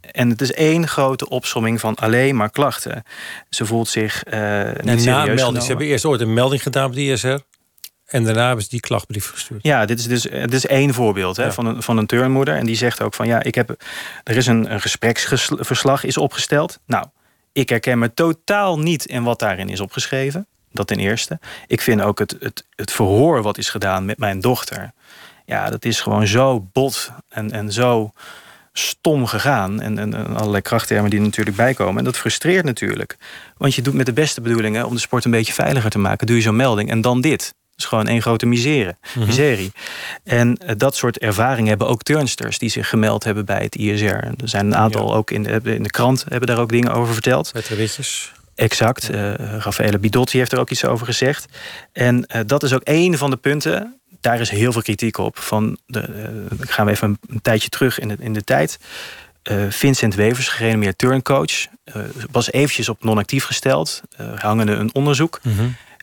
[0.00, 3.02] En het is één grote opsomming van alleen maar klachten.
[3.50, 5.38] Ze voelt zich niet En serieus melding.
[5.38, 5.62] genomen.
[5.62, 7.38] Ze hebben eerst ooit een melding gedaan bij de ISR.
[8.08, 9.62] En daarna hebben ze die klachtbrief gestuurd.
[9.62, 12.54] Ja, dit is dus dit is één voorbeeld hè, van, een, van een turnmoeder.
[12.54, 13.82] En die zegt ook van ja, ik heb,
[14.24, 16.78] er is een, een gespreksverslag is opgesteld.
[16.86, 17.06] Nou,
[17.52, 20.46] ik herken me totaal niet in wat daarin is opgeschreven.
[20.72, 21.38] Dat ten eerste.
[21.66, 24.92] Ik vind ook het, het, het verhoor wat is gedaan met mijn dochter.
[25.44, 28.12] Ja, dat is gewoon zo bot en, en zo
[28.72, 29.80] stom gegaan.
[29.80, 31.98] En, en, en allerlei krachttermen die er natuurlijk bijkomen.
[31.98, 33.16] En dat frustreert natuurlijk.
[33.56, 36.26] Want je doet met de beste bedoelingen om de sport een beetje veiliger te maken.
[36.26, 37.54] Doe je zo'n melding en dan dit.
[37.78, 39.26] Is gewoon één grote misere, Mhm.
[39.26, 39.72] miserie.
[40.24, 44.04] En eh, dat soort ervaringen hebben ook turnsters die zich gemeld hebben bij het ISR.
[44.04, 47.12] Er zijn een aantal ook in de, in de krant hebben daar ook dingen over
[47.12, 47.54] verteld.
[47.54, 48.32] Met de ritjes.
[48.54, 49.10] Exact.
[49.10, 51.46] eh Raffaele Bidotti heeft er ook iets over gezegd.
[51.92, 54.00] En eh, dat is ook één van de punten.
[54.20, 55.38] Daar is heel veel kritiek op.
[55.38, 58.78] Van de, eh, gaan we even een, een tijdje terug in de, in de tijd.
[59.68, 61.66] Vincent Wevers, gerenommeerd turncoach,
[62.30, 64.02] was eventjes op non-actief gesteld.
[64.36, 65.40] Hangende een onderzoek.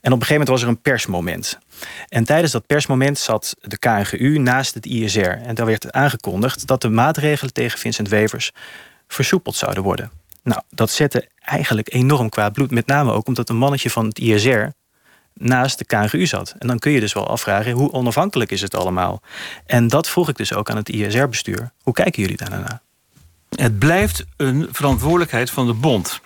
[0.06, 1.60] En op een gegeven moment was er een persmoment.
[2.08, 5.20] En tijdens dat persmoment zat de KNGU naast het ISR.
[5.20, 8.52] En daar werd aangekondigd dat de maatregelen tegen Vincent Wevers
[9.08, 10.12] versoepeld zouden worden.
[10.44, 12.72] Nou, dat zette eigenlijk enorm kwaad bloed.
[12.72, 14.66] Met name ook omdat een mannetje van het ISR
[15.34, 16.56] naast de KNGU zat.
[16.60, 19.22] En dan kun je dus wel afvragen, hoe onafhankelijk is het allemaal?
[19.66, 21.72] En dat vroeg ik dus ook aan het ISR-bestuur.
[21.82, 22.66] Hoe kijken jullie daar nou?
[23.50, 26.22] Het blijft een verantwoordelijkheid van de bond.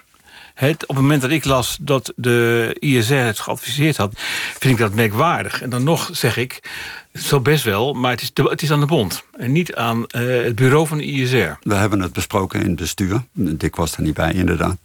[0.60, 4.12] Het, op het moment dat ik las dat de ISR het geadviseerd had...
[4.60, 5.62] vind ik dat merkwaardig.
[5.62, 6.70] En dan nog zeg ik,
[7.14, 7.94] zo best wel...
[7.94, 10.98] maar het is, het is aan de bond en niet aan eh, het bureau van
[10.98, 11.52] de ISR.
[11.62, 13.24] We hebben het besproken in het bestuur.
[13.34, 14.78] Dick was er niet bij, inderdaad.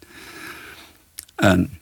[1.35, 1.79] En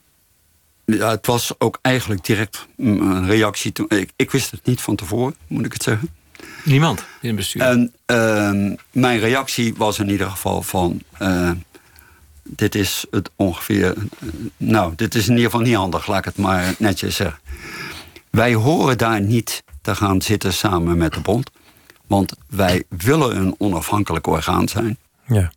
[0.84, 3.72] ja, het was ook eigenlijk direct een reactie.
[3.72, 6.08] Toen, ik, ik wist het niet van tevoren, moet ik het zeggen.
[6.64, 7.62] Niemand in het bestuur.
[7.62, 11.02] En ehm, mijn reactie was in ieder geval van...
[11.18, 11.50] eh,
[12.42, 13.94] dit is het ongeveer...
[14.56, 17.40] nou, dit is in ieder geval niet handig, laat ik het maar netjes zeggen.
[18.30, 21.50] Wij horen daar niet te gaan zitten samen met de bond.
[22.06, 24.98] Want wij willen een onafhankelijk orgaan zijn.
[25.26, 25.52] Ja.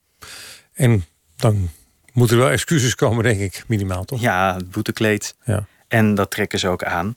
[0.74, 1.70] En dan
[2.14, 4.22] moeten er wel excuses komen, denk ik, minimaal toch?
[4.22, 5.36] Ja, het boetekleed.
[5.44, 5.66] Ja.
[5.88, 7.16] En dat trekken ze ook aan.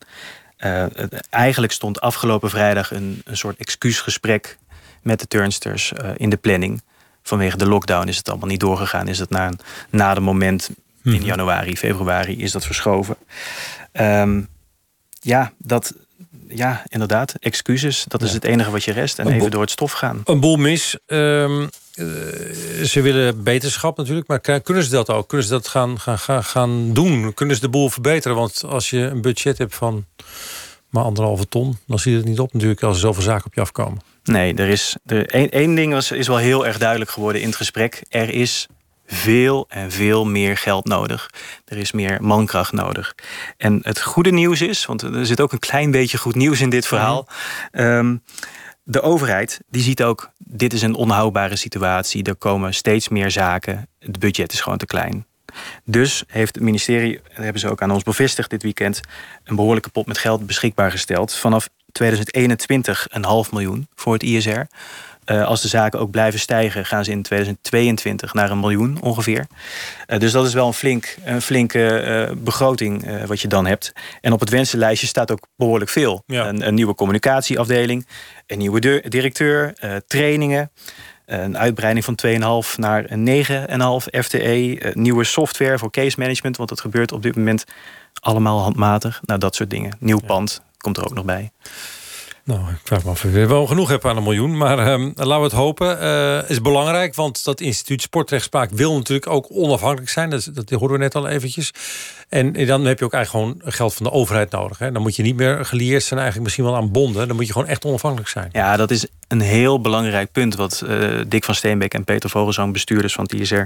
[0.56, 0.86] Eh,
[1.30, 4.58] eigenlijk stond afgelopen vrijdag een, een soort excuusgesprek
[5.02, 6.82] met de turnsters eh, in de planning.
[7.28, 9.08] Vanwege de lockdown is het allemaal niet doorgegaan.
[9.08, 9.58] Is het na, een,
[9.90, 10.70] na de moment
[11.04, 11.24] in Mhm.
[11.24, 13.16] januari, februari is dat verschoven.
[13.92, 14.40] Ehm,
[15.20, 15.94] ja, dat,
[16.48, 17.34] ja, inderdaad.
[17.40, 19.18] Excuses, dat is het enige wat je rest.
[19.18, 20.20] En Een even door het stof gaan.
[20.24, 20.96] Een boel mis.
[21.06, 21.62] Ehm,
[21.94, 22.04] eh,
[22.84, 25.28] ze willen beterschap natuurlijk, maar kunnen ze dat ook?
[25.28, 27.34] Kunnen ze dat gaan, gaan, gaan, gaan doen?
[27.34, 28.36] Kunnen ze de boel verbeteren?
[28.36, 30.04] Want als je een budget hebt van
[30.88, 33.54] maar anderhalve ton, dan zie je het niet op natuurlijk als er zoveel zaken op
[33.54, 34.00] je afkomen.
[34.28, 37.46] Nee, er is er, één, één ding was, is wel heel erg duidelijk geworden in
[37.46, 38.02] het gesprek.
[38.08, 38.66] Er is
[39.06, 41.30] veel en veel meer geld nodig.
[41.64, 43.14] Er is meer mankracht nodig.
[43.56, 46.70] En het goede nieuws is, want er zit ook een klein beetje goed nieuws in
[46.70, 47.28] dit verhaal.
[47.70, 48.16] Ehm,
[48.82, 52.24] de overheid die ziet ook, dit is een onhoudbare situatie.
[52.24, 53.88] Er komen steeds meer zaken.
[53.98, 55.26] Het budget is gewoon te klein.
[55.84, 59.00] Dus heeft het ministerie, dat hebben ze ook aan ons bevestigd dit weekend,
[59.44, 61.34] een behoorlijke pot met geld beschikbaar gesteld.
[61.34, 64.60] Vanaf 2021 een half miljoen voor het ISR.
[65.28, 69.46] Eh, als de zaken ook blijven stijgen, gaan ze in 2022 naar een miljoen ongeveer.
[70.06, 73.92] Eh, dus dat is wel een, flink, een flinke eh, begroting wat je dan hebt.
[74.20, 76.22] En op het wensenlijstje staat ook behoorlijk veel.
[76.26, 78.06] Een, een nieuwe communicatieafdeling,
[78.46, 79.72] een nieuwe de- directeur,
[80.06, 80.70] trainingen.
[81.26, 84.90] Een uitbreiding van 2,5 naar een 9,5 FTE.
[84.94, 87.64] nieuwe software voor case management, want dat gebeurt op dit moment
[88.20, 89.20] allemaal handmatig.
[89.24, 89.96] Nou, dat soort dingen.
[89.98, 91.52] Nieuw pand komt er ook nog bij.
[92.48, 94.56] Nou, ik vraag me af of je wel genoeg hebt aan een miljoen.
[94.56, 96.00] Maar ehm, laten we het hopen.
[96.00, 100.30] Eh is belangrijk, want dat instituut sportrechtspraak wil natuurlijk ook onafhankelijk zijn.
[100.30, 101.72] Dat, dat hoorden we net al eventjes.
[102.28, 104.78] En dan heb je ook eigenlijk gewoon geld van de overheid nodig.
[104.78, 104.92] Hè?
[104.92, 107.26] Dan moet je niet meer gelieerd zijn eigenlijk misschien wel aan bonden.
[107.26, 108.48] Dan moet je gewoon echt onafhankelijk zijn.
[108.52, 112.72] Ja, dat is een heel belangrijk punt wat eh, Dick van Steenbeek en Peter Vogelzoon,
[112.72, 113.62] bestuurders van het ISR,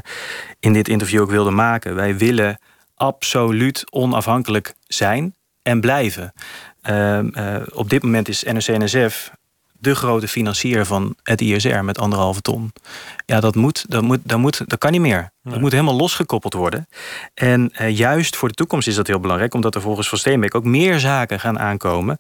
[0.61, 1.95] in dit interview ook wilden maken.
[1.95, 2.59] Wij willen
[2.95, 6.33] absoluut onafhankelijk zijn en blijven.
[6.83, 9.31] Ehm, eh, op dit moment is NRC-NSF
[9.83, 12.73] de grote financier van het ISR met anderhalve ton.
[13.27, 15.31] Ja, dat, moet, dat, moet, dat, moet, dat kan niet meer.
[15.43, 16.89] Dat moet helemaal losgekoppeld worden.
[17.35, 20.55] En eh, juist voor de toekomst is dat heel belangrijk, omdat er volgens Van Steenbeek
[20.55, 22.19] ook meer zaken gaan aankomen.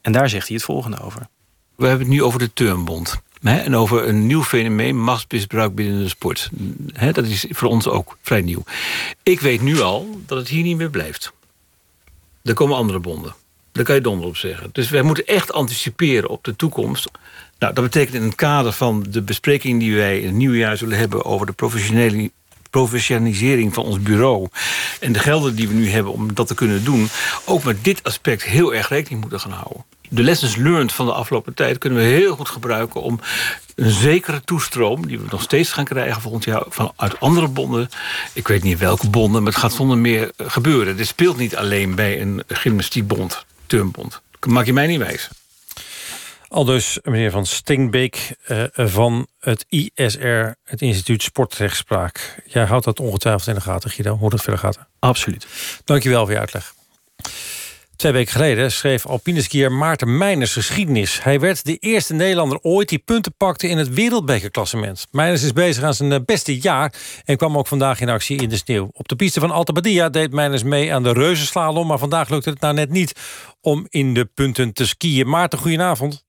[0.00, 1.28] En daar zegt hij het volgende over.
[1.74, 3.22] We hebben het nu over de Turnbond.
[3.40, 6.50] Hè, en over een nieuw fenomeen, machtsmisbruik binnen de sport.
[6.92, 8.62] Hè, dat is voor ons ook vrij nieuw.
[9.22, 11.32] Ik weet nu al dat het hier niet meer blijft.
[12.42, 13.34] Er komen andere bonden.
[13.74, 14.68] Daar kan je donder op zeggen.
[14.72, 17.08] Dus wij moeten echt anticiperen op de toekomst.
[17.58, 20.76] Nou, dat betekent in het kader van de bespreking die wij in het nieuwe jaar
[20.76, 22.30] zullen hebben over de professionele
[22.70, 24.48] professionalisering van ons bureau
[25.00, 27.08] en de gelden die we nu hebben om dat te kunnen doen,
[27.44, 29.84] ook met dit aspect heel erg rekening moeten gaan houden.
[30.08, 33.20] De lessons learned van de afgelopen tijd kunnen we heel goed gebruiken om
[33.74, 37.88] een zekere toestroom, die we nog steeds gaan krijgen volgend jaar vanuit andere bonden.
[38.32, 40.96] Ik weet niet welke bonden, maar het gaat zonder meer gebeuren.
[40.96, 43.44] Dit speelt niet alleen bij een gymnastiekbond,
[44.40, 45.28] Dat maak je mij niet wijs.
[46.48, 52.42] Al dus meneer Van Steenbeek eh, van het ISR, het Instituut Sportrechtspraak.
[52.46, 54.78] Jij houdt dat ongetwijfeld in de gaten, Guido, hoe dat verder gaat.
[54.98, 55.46] Absoluut.
[55.84, 56.74] Dankjewel voor je uitleg.
[57.96, 61.22] Twee weken geleden schreef alpineskier Maarten Meiners geschiedenis.
[61.22, 65.06] Hij werd de eerste Nederlander ooit die punten pakte in het wereldbekerklassement.
[65.10, 68.48] Meiners is bezig aan zijn eh, beste jaar en kwam ook vandaag in actie in
[68.48, 68.88] de sneeuw.
[68.92, 71.86] Op de piste van Alta Badia deed Meiners mee aan de reuzenslalom...
[71.86, 73.12] maar vandaag lukte het nou net niet
[73.60, 75.28] om in de punten te skiën.
[75.28, 76.24] Maarten, goedenavond.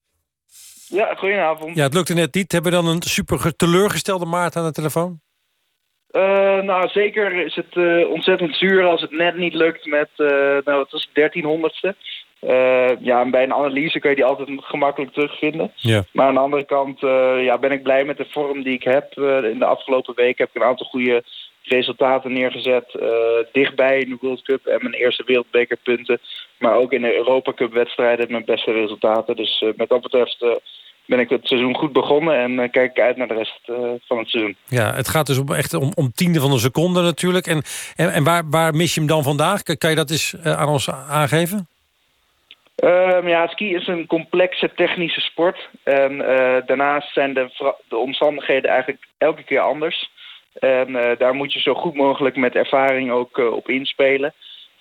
[0.88, 1.76] Ja, goedenavond.
[1.76, 2.52] Ja, het lukte net niet.
[2.52, 5.22] Hebben we dan een super teleurgestelde Maarten aan de telefoon?
[6.16, 10.28] Uh, nou, zeker is het uh, ontzettend zuur als het net niet lukt met, uh,
[10.64, 11.96] nou, het was 1300ste.
[13.00, 15.72] ja, en bij een analyse kun je die altijd gemakkelijk terugvinden.
[15.76, 16.04] Ja.
[16.12, 17.00] Maar aan de andere kant
[17.40, 19.14] ja, ben ik blij met de vorm die ik heb.
[19.44, 21.24] in de afgelopen weken heb ik een aantal goede
[21.64, 23.00] resultaten neergezet.
[23.52, 26.20] dichtbij in de World Cup en mijn eerste wereldbekerpunten.
[26.58, 29.36] Maar ook in de Europa Cup wedstrijden mijn beste resultaten.
[29.36, 30.46] Dus met dat betreft
[31.06, 33.78] ben ik het seizoen goed begonnen en uh, kijk ik uit naar de rest uh,
[34.06, 34.56] van het seizoen.
[34.68, 37.48] Ja, het gaat dus om, echt om, om tiende van een seconde natuurlijk.
[37.48, 37.64] En,
[37.96, 39.64] en, en waar, waar mis je hem dan vandaag?
[39.64, 41.68] Kan je dat eens uh, aan ons aangeven?
[42.84, 45.70] Um, ja, ski is een complexe technische sport.
[45.84, 46.18] En
[46.66, 50.10] daarnaast zijn de, de omstandigheden eigenlijk elke keer anders.
[50.60, 54.34] En daar moet je zo goed mogelijk met ervaring ook op inspelen.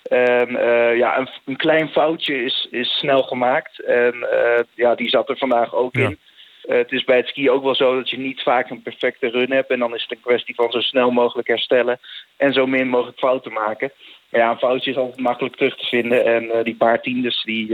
[0.09, 3.83] En uh, ja, een, een, klein foutje is, is snel gemaakt.
[3.83, 6.03] En uh, ja, die zat er vandaag ook ja.
[6.03, 6.17] in.
[6.65, 9.29] Uh, het is bij het ski ook wel zo dat je niet vaak een perfecte
[9.29, 9.69] run hebt.
[9.69, 11.99] En dan is het een kwestie van zo snel mogelijk herstellen.
[12.37, 13.91] En zo min mogelijk fouten maken.
[14.29, 16.25] Maar ja, een foutje is altijd makkelijk terug te vinden.
[16.25, 17.67] En die paar tiendes, die,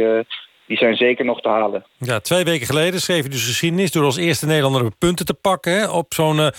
[0.66, 1.86] die zijn zeker nog te halen.
[1.98, 3.92] Ja, twee weken geleden schreef je dus geschiedenis...
[3.92, 6.52] door als eerste Nederlander punten te pakken hè, op zo'n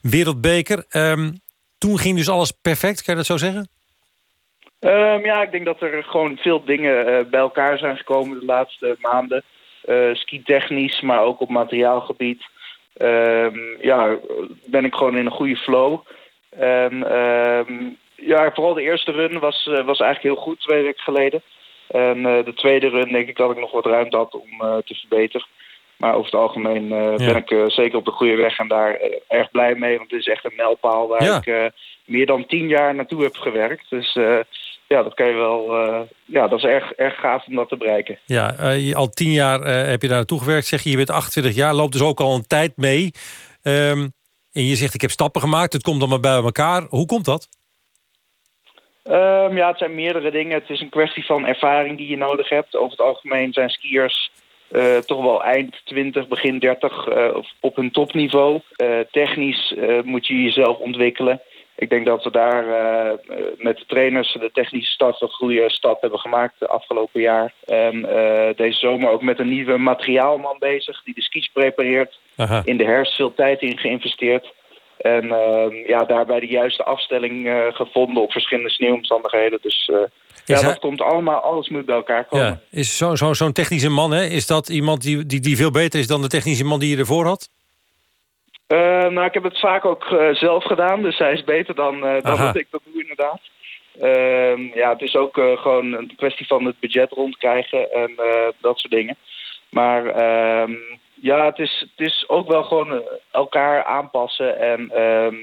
[0.00, 0.84] wereldbeker.
[0.90, 1.42] Um,
[1.78, 3.68] toen ging dus alles perfect, kan je dat zo zeggen?
[4.84, 8.44] Um, ja, ik denk dat er gewoon veel dingen uh, bij elkaar zijn gekomen de
[8.44, 9.42] laatste maanden.
[9.88, 12.42] Uh, ski-technisch, maar ook op materiaalgebied.
[12.96, 14.16] Um, ja,
[14.66, 16.00] ben ik gewoon in een goede flow.
[16.58, 21.02] En um, ja, vooral de eerste run was, uh, was eigenlijk heel goed twee weken
[21.02, 21.42] geleden.
[21.88, 25.46] En de tweede run denk ik dat ik nog wat ruimte had om te verbeteren.
[25.96, 27.16] Maar over het algemeen ja.
[27.16, 29.96] ben ik zeker op de goede weg en daar erg blij mee.
[29.98, 31.40] Want het is echt een mijlpaal waar Ja.
[31.44, 31.72] ik
[32.04, 33.90] meer dan tien jaar naartoe heb gewerkt.
[33.90, 34.18] Dus
[34.94, 35.86] ja, dat kan je wel.
[35.86, 38.18] Uh, ja, dat is erg, erg gaaf om dat te bereiken.
[38.24, 40.66] Ja, uh, je, al tien jaar uh, heb je daar naartoe gewerkt.
[40.66, 43.10] Zeg je, je bent 28 jaar, loopt dus ook al een tijd mee.
[43.62, 44.12] Um,
[44.52, 46.86] en je zegt, ik heb stappen gemaakt, het komt allemaal bij elkaar.
[46.88, 47.48] Hoe komt dat?
[49.04, 50.58] Um, ja, het zijn meerdere dingen.
[50.58, 52.76] Het is een kwestie van ervaring die je nodig hebt.
[52.76, 54.32] Over het algemeen zijn skiers
[55.06, 57.08] toch wel eind 20, begin 30
[57.60, 58.60] op hun topniveau.
[59.10, 61.40] technisch moet je jezelf ontwikkelen.
[61.76, 63.10] Ik denk dat we daar uh,
[63.56, 67.52] met de trainers de technische stad een goede stap hebben gemaakt de afgelopen jaar.
[67.64, 72.18] En uh, deze zomer ook met een nieuwe materiaalman bezig die de skis prepareert.
[72.36, 72.62] Aha.
[72.64, 74.52] In de herfst veel tijd in geïnvesteerd.
[74.96, 79.58] En uh, ja, daarbij de juiste afstelling gevonden op verschillende sneeuwomstandigheden.
[79.62, 79.90] Dus
[80.44, 80.62] ja, hij...
[80.62, 82.46] dat komt allemaal, alles moet bij elkaar komen.
[82.46, 82.60] Ja.
[82.70, 84.24] Is zo'n zo, zo technische man, hè?
[84.24, 86.96] is dat iemand die, die, die veel beter is dan de technische man die je
[86.96, 87.48] ervoor had?
[88.74, 91.94] Uh, nou, ik heb het vaak ook uh, zelf gedaan, dus hij is beter dan,
[91.94, 93.40] uh, dan wat ik dat doe inderdaad.
[94.74, 98.10] ja, het is ook gewoon een kwestie van het budget rondkrijgen en
[98.60, 99.16] dat soort dingen.
[99.70, 100.72] Maar ehm,
[101.24, 102.98] ja, het is, het is ook wel gewoon eh,
[103.30, 104.58] elkaar aanpassen.
[104.58, 105.34] En ehm,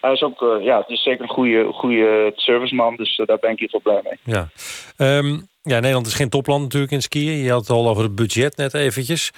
[0.00, 2.96] hij is ook, eh, ja, het is zeker een goede, goede serviceman.
[2.96, 4.34] Dus eh, daar ben ik ieder geval blij mee.
[4.34, 4.48] Ja.
[4.96, 7.42] Ehm, ja, Nederland is geen topland natuurlijk in skiën.
[7.42, 9.30] Je had het al over het budget net eventjes.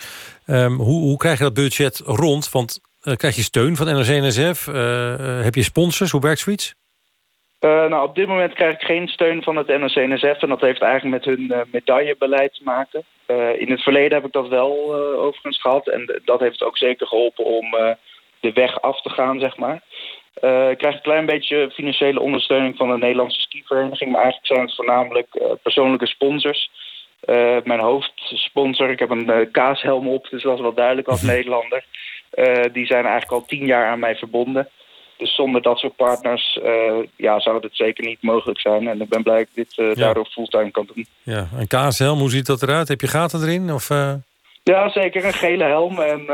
[0.46, 2.50] Ehm, hoe, hoe krijg je dat budget rond?
[2.50, 4.66] Want eh, krijg je steun van NRC-NSF?
[5.44, 6.11] heb je sponsors?
[6.11, 6.74] Hoe werkt zoiets?
[7.59, 10.42] Eh, nou, op dit moment krijg ik geen steun van het NOC-NSF.
[10.42, 13.05] En dat heeft eigenlijk met hun eh, medaillebeleid te maken.
[13.26, 15.88] Eh, in het verleden heb ik dat wel eh, overigens gehad.
[15.88, 17.90] En dat heeft ook zeker geholpen om eh,
[18.40, 19.82] de weg af te gaan, zeg maar.
[20.34, 24.11] Eh, ik krijg een klein beetje financiële ondersteuning van de Nederlandse skivereniging.
[24.12, 26.70] Maar eigenlijk zijn het voornamelijk eh, persoonlijke sponsors.
[27.20, 31.22] Eh, mijn hoofdsponsor, ik heb een eh, kaashelm op, dus dat is wel duidelijk als
[31.32, 31.84] Nederlander.
[32.33, 34.68] Eh, die zijn eigenlijk al tien jaar aan mij verbonden.
[35.16, 38.89] Dus zonder dat soort partners eh, ja, zou het zeker niet mogelijk zijn.
[38.89, 41.07] En ik ben blij dat ik dit eh, daardoor fulltime kan doen.
[41.22, 42.89] Ja, een kaashelm, hoe ziet dat eruit?
[42.89, 43.72] Heb je gaten erin?
[43.72, 43.89] Of?
[44.62, 45.24] Ja, zeker.
[45.24, 46.26] Een gele helm en,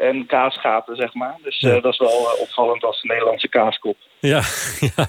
[0.00, 1.36] en kaasgaten, zeg maar.
[1.42, 3.96] Dus dat is wel opvallend als een Nederlandse kaaskop.
[4.18, 4.40] Ja,
[4.96, 5.06] ja.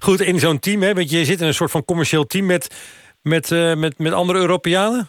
[0.00, 0.20] goed.
[0.20, 2.76] In zo'n team, hè, want je zit in een soort van commercieel team met,
[3.22, 5.08] met, met, met andere Europeanen?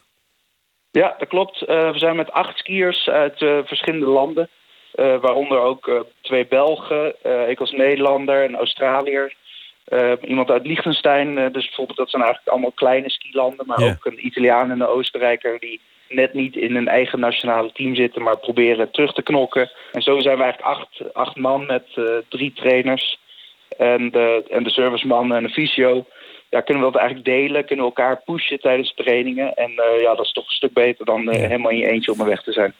[0.92, 1.60] Ja, dat klopt.
[1.60, 4.50] We zijn met acht skiers uit verschillende landen.
[4.98, 9.34] Eh, waaronder ook eh, twee Belgen, eh, ik als Nederlander, een Australiër.
[10.28, 11.36] iemand uit Liechtenstein.
[11.36, 13.66] dus bijvoorbeeld, dat zijn eigenlijk allemaal kleine skilanden.
[13.66, 13.90] Maar Ja.
[13.90, 15.80] ook een Italiaan en een Oostenrijker die
[16.10, 19.70] net niet in een eigen nationale team zitten, maar proberen terug te knokken.
[19.92, 21.84] En zo zijn we eigenlijk acht, acht man met
[22.30, 23.20] drie trainers
[23.78, 26.06] en de, en de serviceman en de fysio.
[26.50, 29.54] Ja, kunnen we dat eigenlijk delen, kunnen we elkaar pushen tijdens trainingen.
[29.54, 32.30] En ja, dat is toch een stuk beter dan helemaal in je eentje op mijn
[32.30, 32.74] weg te zijn.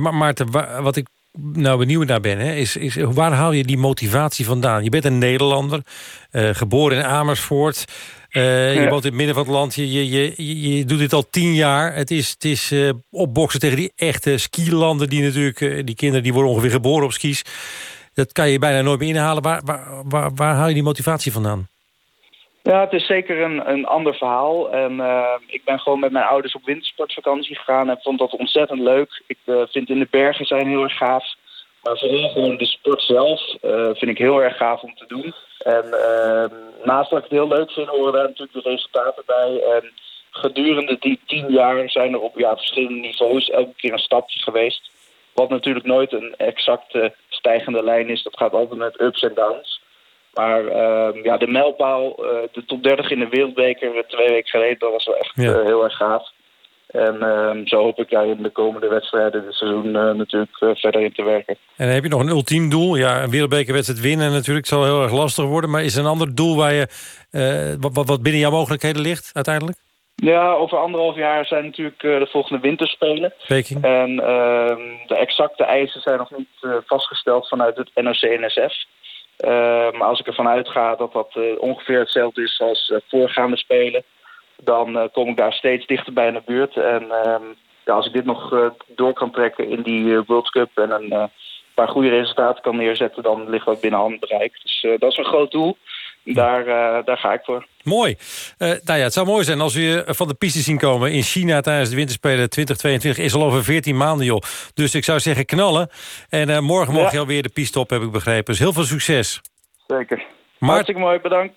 [0.00, 1.06] Ma- Maarten, wa- wat ik
[1.52, 4.84] nou benieuwd naar ben, hè, is, is waar haal je die motivatie vandaan?
[4.84, 5.80] Je bent een Nederlander,
[6.30, 7.84] eh, geboren in Amersfoort.
[8.28, 9.74] Eh, Je woont in het midden van het land.
[9.74, 11.94] Je, je, je, je- doet dit al tien jaar.
[11.94, 15.08] Het is, het is eh, opboksen tegen die echte skilanden.
[15.08, 17.42] Die natuurlijk, die kinderen die worden ongeveer geboren op skis.
[18.14, 19.42] Dat kan je bijna nooit meer inhalen.
[19.42, 21.68] Waar, waar, waar, waar haal je die motivatie vandaan?
[22.66, 24.70] Ja, het is zeker een, een ander verhaal.
[24.70, 28.80] En eh, ik ben gewoon met mijn ouders op wintersportvakantie gegaan en vond dat ontzettend
[28.80, 29.22] leuk.
[29.26, 31.34] Ik eh, vind in de bergen zijn heel erg gaaf.
[31.82, 35.34] Maar vooral gewoon de sport zelf eh, vind ik heel erg gaaf om te doen.
[35.58, 36.44] En eh,
[36.84, 39.62] naast dat ik het heel leuk vind, horen daar natuurlijk de resultaten bij.
[39.74, 39.92] En
[40.30, 44.90] gedurende die tien jaar zijn er op ja, verschillende niveaus elke keer een stapje geweest.
[45.32, 48.22] Wat natuurlijk nooit een exacte stijgende lijn is.
[48.22, 49.84] Dat gaat altijd met ups en downs.
[50.36, 54.78] Maar ehm, ja, de mijlpaal, eh, de top 30 in de wereldbeker twee weken geleden,
[54.78, 55.52] dat was wel echt Ja.
[55.52, 56.30] eh, heel erg gaaf.
[56.86, 61.00] En ehm, zo hoop ik daar in de komende wedstrijden dit seizoen eh, natuurlijk verder
[61.00, 61.56] in te werken.
[61.76, 62.96] En heb je nog een ultiem doel.
[62.96, 65.70] Ja, een wereldbekerwedstrijd winnen natuurlijk zal heel erg lastig worden.
[65.70, 66.86] Maar is er een ander doel waar je,
[67.80, 69.78] wat, wat, binnen jouw mogelijkheden ligt uiteindelijk?
[70.14, 73.34] Ja, over anderhalf jaar zijn natuurlijk de volgende winterspelen.
[73.46, 73.84] Peking.
[73.84, 78.74] En ehm, de exacte eisen zijn nog niet vastgesteld vanuit het NOC-NSF.
[79.36, 83.56] Eh, maar als ik ervan uitga dat dat eh, ongeveer hetzelfde is als eh, voorgaande
[83.56, 84.02] spelen,
[84.62, 86.76] dan kom ik daar steeds dichter bij in de buurt.
[86.76, 87.42] En ehm,
[87.84, 91.30] ja, als ik dit nog door kan trekken in die World Cup en een
[91.74, 94.60] paar goede resultaten kan neerzetten, dan ligt dat binnen handbereik.
[94.62, 95.76] Dus dat is een groot doel.
[96.34, 97.66] Daar, eh, daar ga ik voor.
[97.82, 98.16] Mooi.
[98.58, 101.12] Eh, nou ja, het zou mooi zijn als we je van de piste zien komen
[101.12, 103.24] in China tijdens de winterspelen 2022.
[103.24, 104.40] Is al over 14 maanden, joh.
[104.74, 105.88] Dus ik zou zeggen knallen.
[106.28, 107.02] En eh, morgen Ja.
[107.02, 108.44] mag je alweer de piste op, heb ik begrepen.
[108.44, 109.40] Dus heel veel succes.
[109.86, 110.24] Zeker.
[110.58, 111.54] Maar- Hartstikke mooi, bedankt.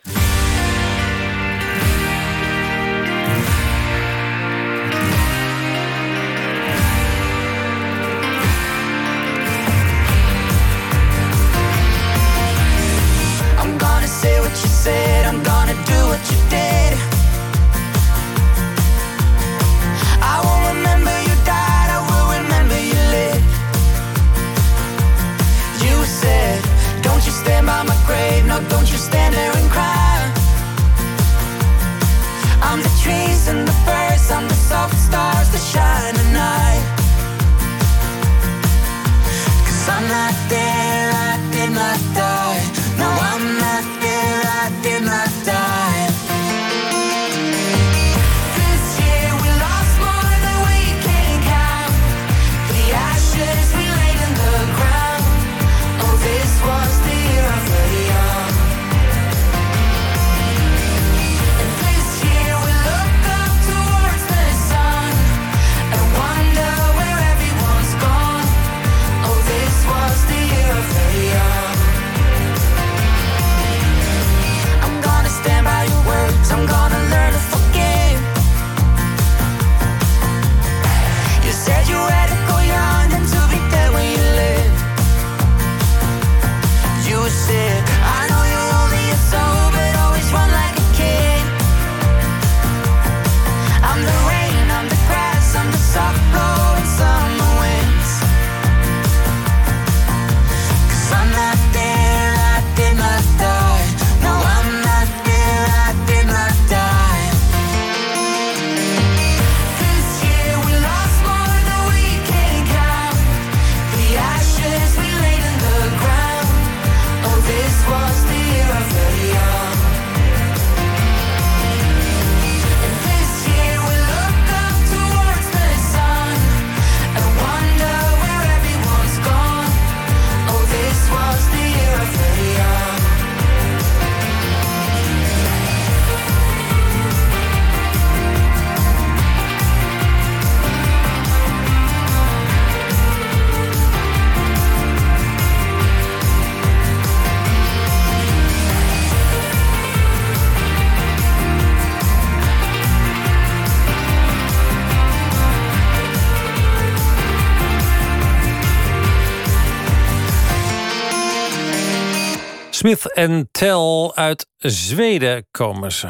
[162.80, 166.08] Smith en Tell uit Zweden komen ze.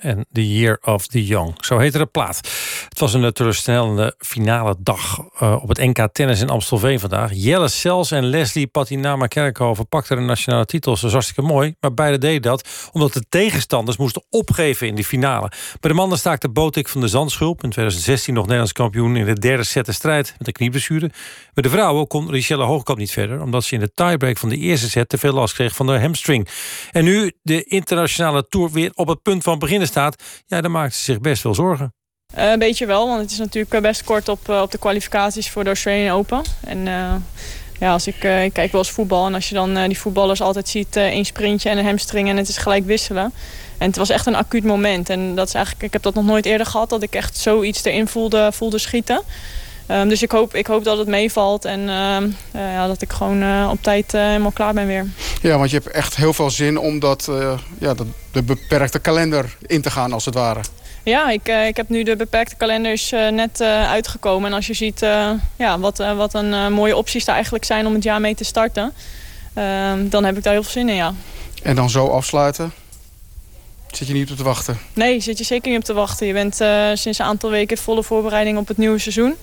[0.00, 1.54] En The Year of the Young.
[1.64, 2.36] Zo heette de plaat.
[2.88, 7.30] Het was een teleurstellende finale dag uh, op het NK Tennis in Amstelveen vandaag.
[7.34, 10.94] Jelle Sels en Leslie Patinama Kerkhoven pakten de nationale titels.
[10.94, 11.74] Dat was hartstikke mooi.
[11.80, 15.50] Maar beide deden dat omdat de tegenstanders moesten opgeven in die finale.
[15.80, 17.62] Bij de mannen staakte Botik van de Zandschulp.
[17.62, 21.10] In 2016 nog Nederlands kampioen in de derde set de strijd met een knieblessure.
[21.54, 23.42] Bij de vrouwen kon Richelle Hoogkamp niet verder.
[23.42, 26.00] Omdat ze in de tiebreak van de eerste set te veel last kreeg van de
[26.00, 26.48] hamstring.
[26.90, 30.94] En nu de internationale tour weer op het punt van beginnen staat, ja, dan maakt
[30.94, 31.94] ze zich best wel zorgen.
[32.38, 35.50] Uh, een beetje wel, want het is natuurlijk best kort op, uh, op de kwalificaties
[35.50, 36.42] voor de Australian Open.
[36.60, 36.84] En
[37.78, 40.68] ja, als ik, ik kijk wel eens voetbal en als je dan die voetballers altijd
[40.68, 43.32] ziet, één sprintje en een hamstring en het is gelijk wisselen.
[43.78, 45.08] En het was echt een acuut moment.
[45.08, 47.84] En dat is eigenlijk, ik heb dat nog nooit eerder gehad, dat ik echt zoiets
[47.84, 49.22] erin voelde, voelde schieten.
[49.90, 52.18] Um, dus ik hoop, ik hoop dat het meevalt en uh,
[52.52, 55.06] ja, dat ik gewoon uh, op tijd uh, helemaal klaar ben weer.
[55.42, 57.28] Ja, want je hebt echt heel veel zin om dat,
[57.78, 60.60] ja, de, de, beperkte kalender in te gaan als het ware.
[61.02, 64.50] Ja, ik, ik heb nu de beperkte kalenders net uitgekomen.
[64.50, 65.00] En als je ziet
[65.56, 68.92] ja, wat, wat een mooie opties er eigenlijk zijn om het jaar mee te starten...
[69.54, 71.14] Ehm, dan heb ik daar heel veel zin in, ja.
[71.62, 72.72] En dan zo afsluiten?
[73.90, 74.78] Zit je niet op te wachten?
[74.92, 76.26] Nee, zit je zeker niet op te wachten.
[76.26, 76.54] Je bent
[76.98, 79.36] sinds een aantal weken volle voorbereiding op het nieuwe seizoen.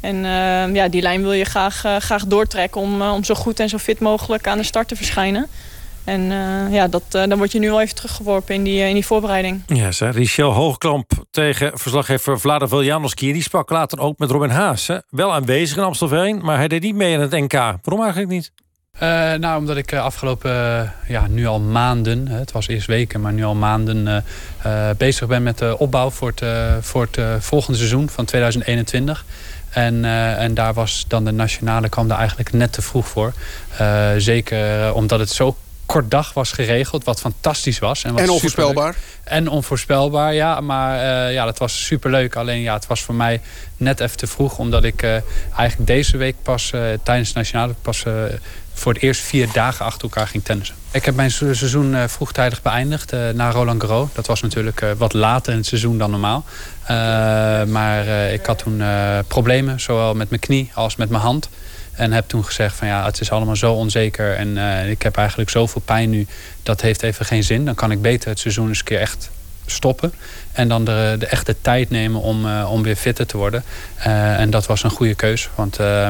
[0.00, 3.34] En uh, ja, die lijn wil je graag, uh, graag doortrekken om, uh, om zo
[3.34, 5.46] goed en zo fit mogelijk aan de start te verschijnen.
[6.04, 6.22] En
[6.70, 9.62] ja, dat, dan word je nu wel even teruggeworpen in die, in die voorbereiding.
[9.66, 13.32] Ja, zei Richel Hoogklamp tegen verslaggever Vlada Veljanoski.
[13.32, 14.86] Die sprak later ook met Robin Haas.
[14.86, 14.98] Hè.
[15.08, 17.52] Wel aanwezig in Amstelveen, maar hij deed niet mee aan het NK.
[17.52, 18.52] Waarom eigenlijk niet?
[19.02, 23.32] Uh, nou, omdat ik afgelopen, uh, ja, nu al maanden, het was eerst weken, maar
[23.32, 24.24] nu al maanden
[24.66, 26.44] uh, bezig ben met de opbouw voor het,
[26.84, 29.24] voor het volgende seizoen van 2021.
[29.70, 30.04] En,
[30.38, 33.32] en daar was dan de nationale kwam daar eigenlijk net te vroeg voor.
[34.16, 38.04] Zeker omdat het zo kort dag was geregeld, wat fantastisch was.
[38.04, 38.96] En, wat en onvoorspelbaar.
[39.24, 40.60] En onvoorspelbaar, ja.
[40.60, 42.36] Maar uh, ja, dat was superleuk.
[42.36, 43.40] Alleen ja, het was voor mij
[43.76, 44.58] net even te vroeg.
[44.58, 45.02] Omdat ik
[45.56, 46.72] eigenlijk deze week pas
[47.02, 48.04] tijdens de nationale pas
[48.80, 50.76] voor het eerst vier dagen achter elkaar ging tennissen.
[50.90, 54.08] Ik heb mijn seizoen uh, vroegtijdig beëindigd uh, na Roland Garros.
[54.12, 56.44] Dat was natuurlijk uh, wat later in het seizoen dan normaal.
[57.68, 58.82] maar ik had toen
[59.26, 61.48] problemen, zowel met mijn knie als met mijn hand.
[61.92, 64.36] En heb toen gezegd van ja, het is allemaal zo onzeker.
[64.36, 64.56] En
[64.88, 66.26] ik heb eigenlijk zoveel pijn nu,
[66.62, 67.64] dat heeft even geen zin.
[67.64, 69.30] Dan kan ik beter het seizoen eens een keer echt
[69.70, 70.12] stoppen.
[70.52, 73.64] En dan de, de echte tijd nemen om, uh, om weer fitter te worden.
[73.98, 75.48] Uh, en dat was een goede keus.
[75.54, 76.08] Want uh,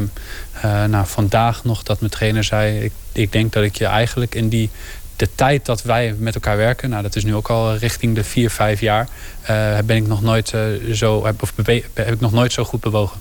[0.87, 2.81] nou, vandaag nog dat mijn trainer zei...
[2.85, 4.71] Ik, ik denk dat ik je eigenlijk in die
[5.17, 6.91] de tijd dat wij met elkaar werken...
[6.91, 9.09] nou, dat is nu ook al richting de vier, vijf jaar...
[9.85, 10.55] ben ik nog nooit,
[10.93, 11.53] zo, heb, of
[11.95, 13.21] heb ik nog nooit zo goed bewogen.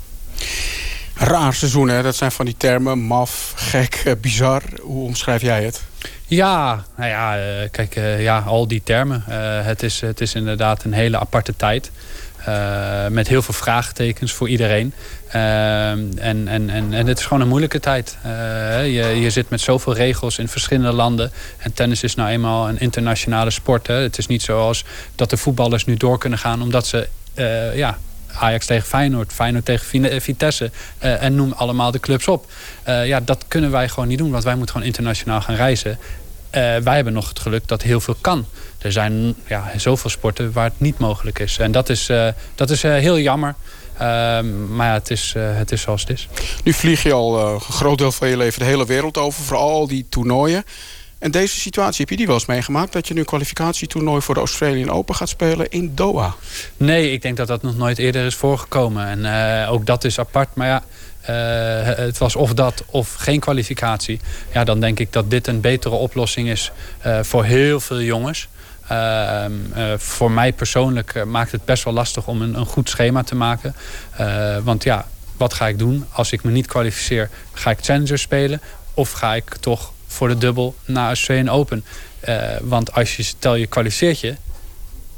[1.19, 2.01] Raar seizoen, hè?
[2.01, 2.99] Dat zijn van die termen.
[2.99, 4.61] Maf, gek, bizar.
[4.81, 5.83] Hoe omschrijf jij het?
[6.25, 9.23] Ja, nou ja, uh, kijk, uh, ja, al die termen.
[9.63, 11.91] Het, is, het is inderdaad een hele aparte tijd.
[13.09, 14.93] met heel veel vraagtekens voor iedereen.
[15.29, 18.17] en, en, en, en het is gewoon een moeilijke tijd.
[18.83, 21.31] je, je zit met zoveel regels in verschillende landen.
[21.57, 23.87] En tennis is nou eenmaal een internationale sport.
[23.87, 23.93] Hè.
[23.93, 26.61] Het is niet zoals dat de voetballers nu door kunnen gaan...
[26.61, 27.07] omdat ze
[27.73, 27.97] ja,
[28.33, 30.71] Ajax tegen Feyenoord, Feyenoord tegen Vitesse.
[31.03, 32.45] Uh, en noem allemaal de clubs op.
[32.87, 35.99] Uh, ja, dat kunnen wij gewoon niet doen, want wij moeten gewoon internationaal gaan reizen.
[36.51, 38.45] Wij hebben nog het geluk dat heel veel kan.
[38.77, 41.57] Er zijn ja, zoveel sporten waar het niet mogelijk is.
[41.57, 42.09] En dat is,
[42.55, 43.55] dat is heel jammer.
[43.97, 46.27] Ehm, maar ja, het is, het is zoals het is.
[46.63, 49.43] Nu vlieg je al een groot deel van je leven de hele wereld over.
[49.43, 50.63] Voor al die toernooien.
[51.19, 52.93] En deze situatie, heb je die wel eens meegemaakt?
[52.93, 56.35] Dat je nu een kwalificatietoernooi voor de Australian Open gaat spelen in Doha?
[56.77, 59.07] Nee, ik denk dat dat nog nooit eerder is voorgekomen.
[59.07, 59.19] En
[59.63, 60.55] uh, ook dat is apart.
[60.55, 60.83] Maar ja,
[61.21, 64.19] uh, het was of dat of geen kwalificatie.
[64.53, 66.71] Ja, dan denk ik dat dit een betere oplossing is
[67.05, 68.47] uh, voor heel veel jongens.
[68.87, 69.51] Ehm,
[69.97, 73.75] voor mij persoonlijk maakt het best wel lastig om een, een goed schema te maken.
[74.63, 75.07] want ja,
[75.37, 76.05] wat ga ik doen?
[76.11, 78.61] Als ik me niet kwalificeer, ga ik Challenger spelen?
[78.93, 81.83] Of ga ik toch voor de dubbel naar Australian Open.
[82.27, 84.35] Uh, want als je, stel je kwalificeert je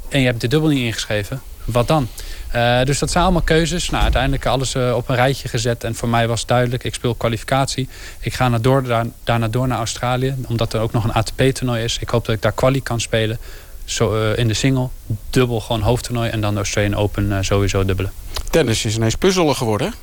[0.08, 2.08] en je hebt de dubbel niet ingeschreven, wat dan?
[2.54, 3.90] Uh, dus dat zijn allemaal keuzes.
[3.90, 5.84] Nou, uiteindelijk alles uh, op een rijtje gezet.
[5.84, 7.88] En voor mij was duidelijk, ik speel kwalificatie.
[8.20, 10.34] Ik ga naar door, daar, daarna door naar Australië.
[10.48, 11.98] Omdat er ook nog een ATP-toernooi is.
[11.98, 13.38] Ik hoop dat ik daar kwalie kan spelen.
[13.84, 14.88] Zo, in de single,
[15.30, 16.30] dubbel gewoon hoofdtoernooi.
[16.30, 18.12] En dan de Australian Open sowieso dubbelen.
[18.50, 19.94] Tennis is ineens puzzelen geworden,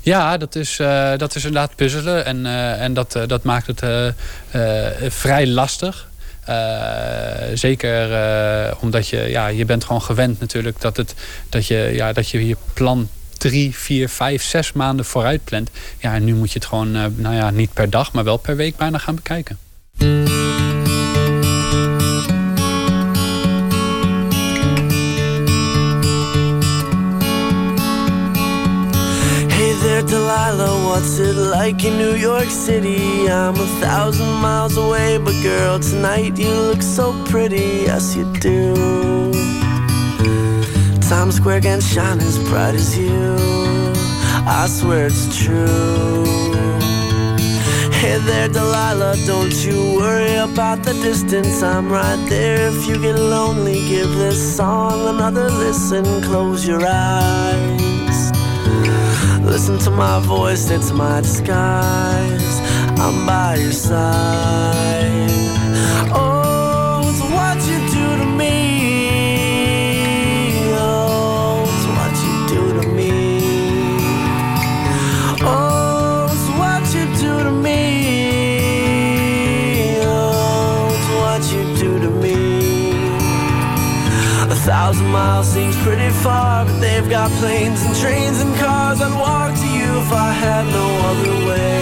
[0.00, 2.24] ja, dat is, uh, dat is inderdaad puzzelen.
[2.24, 3.82] En, uh, en dat, uh, dat maakt het
[5.12, 6.08] vrij lastig.
[7.54, 8.08] zeker
[8.80, 11.14] omdat je, ja, je bent gewoon gewend natuurlijk dat, het,
[11.48, 13.08] dat, je, ja, dat je je plan
[13.38, 15.70] drie, vier, vijf, zes maanden vooruit plant.
[15.98, 18.56] Ja, en nu moet je het gewoon, nou ja, niet per dag, maar wel per
[18.56, 19.58] week bijna gaan bekijken.
[30.24, 33.28] Delilah, what's it like in New York City?
[33.28, 38.72] I'm a thousand miles away, but girl, tonight you look so pretty, yes you do.
[41.10, 43.36] Times Square can shine as bright as you.
[44.48, 46.24] I swear it's true.
[47.92, 51.62] Hey there, Delilah, don't you worry about the distance.
[51.62, 52.68] I'm right there.
[52.68, 56.04] If you get lonely, give this song another listen.
[56.22, 57.93] Close your eyes.
[59.54, 62.60] Listen to my voice, it's my disguise.
[62.98, 65.30] I'm by your side.
[66.12, 68.56] Oh, it's what you do to me.
[70.74, 73.12] Oh, it's what you do to me.
[75.46, 77.82] Oh, it's what you do to me.
[80.02, 82.38] Oh, it's what you do to me.
[84.50, 89.02] A thousand miles seems pretty far, but they've got planes and trains and cars.
[89.02, 91.76] I'd walk to you if I had no other way.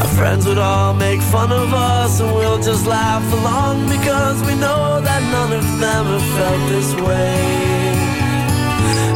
[0.00, 4.54] Our friends would all make fun of us, and we'll just laugh along because we
[4.56, 7.38] know that none of them have felt this way.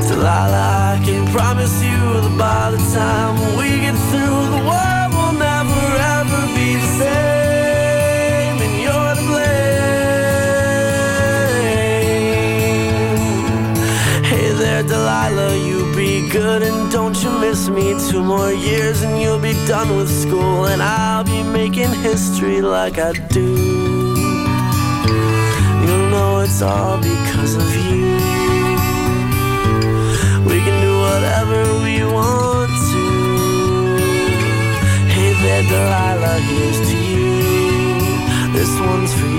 [0.06, 5.36] Delilah, I can promise you that by the time we get through, the world will
[5.50, 5.82] never
[6.16, 7.33] ever be the same,
[14.86, 17.94] Delilah, you be good and don't you miss me.
[18.10, 22.98] Two more years and you'll be done with school, and I'll be making history like
[22.98, 23.48] I do.
[25.84, 28.16] You'll know it's all because of you.
[30.50, 33.04] We can do whatever we want to.
[35.14, 37.32] Hey there, Delilah, here's to you.
[38.52, 39.33] This one's for you.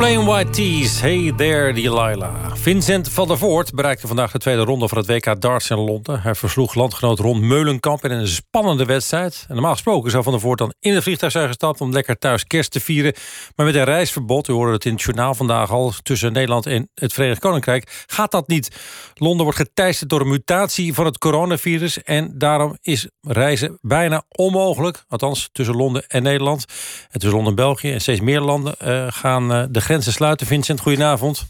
[0.00, 2.54] Plain White Tees, Hey There Delilah.
[2.54, 6.20] Vincent van der Voort bereikte vandaag de tweede ronde van het WK darts in Londen.
[6.20, 9.44] Hij versloeg landgenoot Ron Meulenkamp in een spannende wedstrijd.
[9.48, 11.80] En normaal gesproken zou van der Voort dan in het vliegtuig zijn gestapt...
[11.80, 13.14] om lekker thuis kerst te vieren.
[13.56, 15.92] Maar met een reisverbod, u hoorde het in het journaal vandaag al...
[16.02, 18.76] tussen Nederland en het Verenigd Koninkrijk, gaat dat niet.
[19.14, 22.02] Londen wordt geteisterd door een mutatie van het coronavirus...
[22.02, 25.04] en daarom is reizen bijna onmogelijk.
[25.08, 26.64] Althans, tussen Londen en Nederland.
[27.10, 30.46] En tussen Londen en België en steeds meer landen eh, gaan eh, de grenzen sluiten.
[30.46, 31.48] Vincent, goedenavond.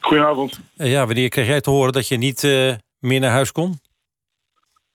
[0.00, 0.60] Goedenavond.
[0.76, 3.80] Eh, ja, wanneer kreeg jij te horen dat je niet eh, meer naar huis kon?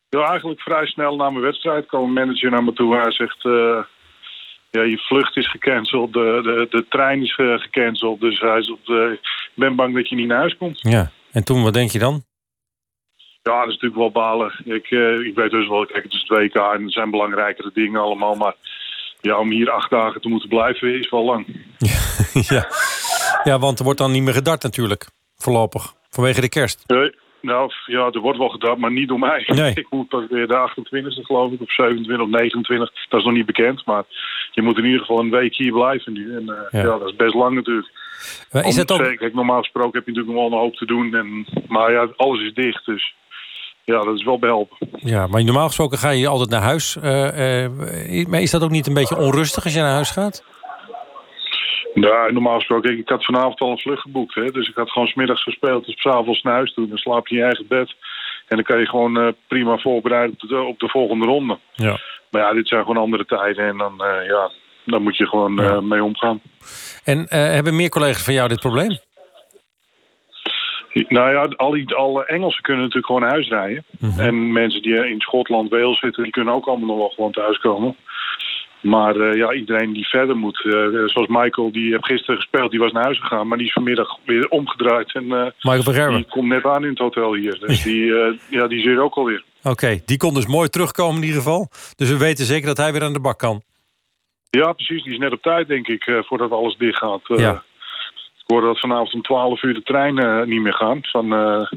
[0.09, 2.95] Ja, eigenlijk vrij snel na mijn wedstrijd kwam een manager naar me toe.
[2.95, 3.84] Hij zegt, eh,
[4.71, 8.19] ja, je vlucht is gecanceld, de, de, de trein is gecanceld.
[8.19, 10.80] Dus hij zegt, ik ben bang dat je niet naar huis komt.
[10.82, 11.11] Ja.
[11.32, 12.23] En toen, wat denk je dan?
[13.41, 14.51] Ja, dat is natuurlijk wel balen.
[14.63, 14.89] Ik,
[15.26, 18.36] ik weet dus wel, kijk, het is het WK en er zijn belangrijkere dingen allemaal.
[18.36, 18.55] Maar
[19.26, 21.45] ja, om hier acht dagen te moeten blijven is wel lang.
[22.49, 22.67] ja.
[23.43, 25.05] ja, want er wordt dan niet meer gedart natuurlijk.
[25.38, 25.93] Voorlopig.
[26.09, 26.84] Vanwege de kerst.
[26.88, 29.43] Nee, nou, ja, er wordt wel gedaan, maar niet door mij.
[29.47, 29.71] Nee.
[29.84, 32.91] Ik moet pas weer de 28e geloof ik, of 27 of 29.
[33.09, 34.03] Dat is nog niet bekend, maar
[34.51, 36.36] je moet in ieder geval een week hier blijven nu.
[36.36, 36.80] En eh, Ja.
[36.91, 36.97] ja.
[36.97, 37.91] dat is best lang natuurlijk.
[38.51, 40.86] Maar is het ook- Kijk, normaal gesproken heb je natuurlijk nog wel een hoop te
[40.86, 41.13] doen.
[41.15, 43.15] En, maar ja, alles is dicht, dus
[43.86, 44.77] ja, dat is wel behelpen.
[44.97, 46.97] Ja, maar normaal gesproken ga je altijd naar huis.
[46.97, 50.43] Eh, eh, maar is dat ook niet een beetje onrustig als je naar huis gaat?
[51.93, 54.36] Ja, normaal gesproken, ik, had vanavond al een vlucht geboekt.
[54.36, 56.88] Hè, dus ik had gewoon smiddags gespeeld, dus s'avonds naar huis toe.
[56.88, 57.95] Dan slaap je in je eigen bed.
[58.47, 61.59] En dan kan je gewoon eh, prima voorbereiden op de, op de volgende ronde.
[61.73, 61.99] Ja.
[62.31, 63.67] Maar ja, dit zijn gewoon andere tijden.
[63.67, 63.93] En dan,
[64.27, 64.51] ja,
[64.86, 66.41] dan moet je gewoon mee omgaan.
[67.03, 68.97] En hebben meer collega's van jou dit probleem?
[71.03, 73.83] Nou ja, al die alle Engelsen kunnen natuurlijk gewoon naar huis rijden.
[74.17, 77.95] En mensen die in Schotland, Wales zitten, die kunnen ook allemaal nog wel gewoon thuiskomen.
[78.81, 80.65] Maar eh, ja, iedereen die verder moet.
[80.65, 80.71] eh,
[81.05, 83.47] zoals Michael, die heeft gisteren gespeeld, die was naar huis gegaan.
[83.47, 85.13] Maar die is vanmiddag weer omgedraaid.
[85.13, 86.15] En eh, Michael van Gerwen.
[86.15, 87.59] die komt net aan in het hotel hier.
[87.59, 88.05] Dus die,
[88.57, 89.43] ja, die is hier ook alweer.
[89.63, 91.69] Oké, die kon dus mooi terugkomen in ieder geval.
[91.95, 93.61] Dus we weten zeker dat hij weer aan de bak kan.
[94.49, 95.03] Ja, precies.
[95.03, 97.21] Die is net op tijd, denk ik, voordat alles dicht gaat.
[97.25, 97.63] Ja.
[98.45, 100.99] Ik hoorde dat vanavond om 12 uur de trein eh, niet meer gaan.
[101.01, 101.69] Van, eh,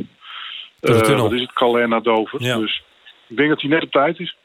[0.81, 2.43] de eh, wat is het, Calais naar Dover.
[2.43, 2.59] Ja.
[2.59, 2.83] Dus
[3.29, 4.37] Ik denk dat hij net op tijd is.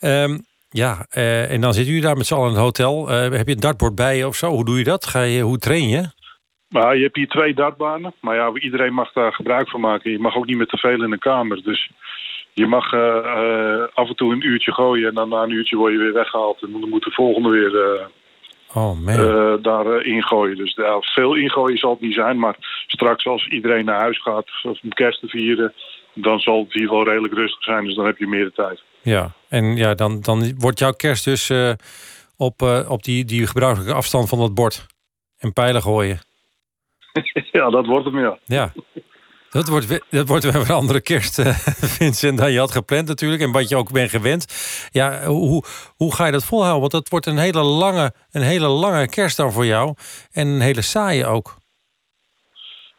[0.00, 0.38] Ehm,
[0.70, 1.06] ja,
[1.48, 3.08] en dan zit u daar met z'n allen in het hotel.
[3.08, 4.50] Heb je een dartbord bij je of zo?
[4.50, 5.06] Hoe doe je dat?
[5.06, 6.10] Ga je, hoe train je?
[6.68, 8.14] Maar je hebt hier twee dartbanen.
[8.20, 10.10] Maar ja, iedereen mag daar gebruik van maken.
[10.10, 11.62] Je mag ook niet met te veel in de kamer.
[11.62, 11.90] Dus
[12.52, 12.92] je mag
[13.94, 15.08] af en toe een uurtje gooien.
[15.08, 16.62] En dan na een uurtje word je weer weggehaald.
[16.62, 18.08] En dan moet de volgende weer
[18.74, 19.14] Oh man.
[19.14, 20.56] eh, daar eh, ingooien.
[20.56, 22.38] Dus ja, veel ingooien zal het niet zijn.
[22.38, 22.56] Maar
[22.86, 25.72] straks als iedereen naar huis gaat of om kerst te vieren...
[26.14, 27.84] dan zal het hier wel redelijk rustig zijn.
[27.84, 28.82] Dus dan heb je meer de tijd.
[29.02, 31.72] Ja, en ja, dan, dan wordt jouw kerst dus eh,
[32.36, 34.86] op, op die, die gebruikelijke afstand van dat bord.
[35.38, 36.20] En pijlen gooien.
[37.52, 38.38] ja, dat wordt hem, ja.
[38.44, 38.72] Ja.
[39.50, 41.46] Dat wordt, we- dat wordt weer een andere kerst, eh,
[41.98, 43.42] Vincent, dan je had gepland natuurlijk.
[43.42, 44.44] En wat je ook bent gewend.
[44.90, 45.64] Ja, hoe,
[45.96, 46.80] hoe ga je dat volhouden?
[46.80, 49.94] Want dat wordt een hele lange, een hele lange kerst dan voor jou.
[50.32, 51.56] En een hele saaie ook.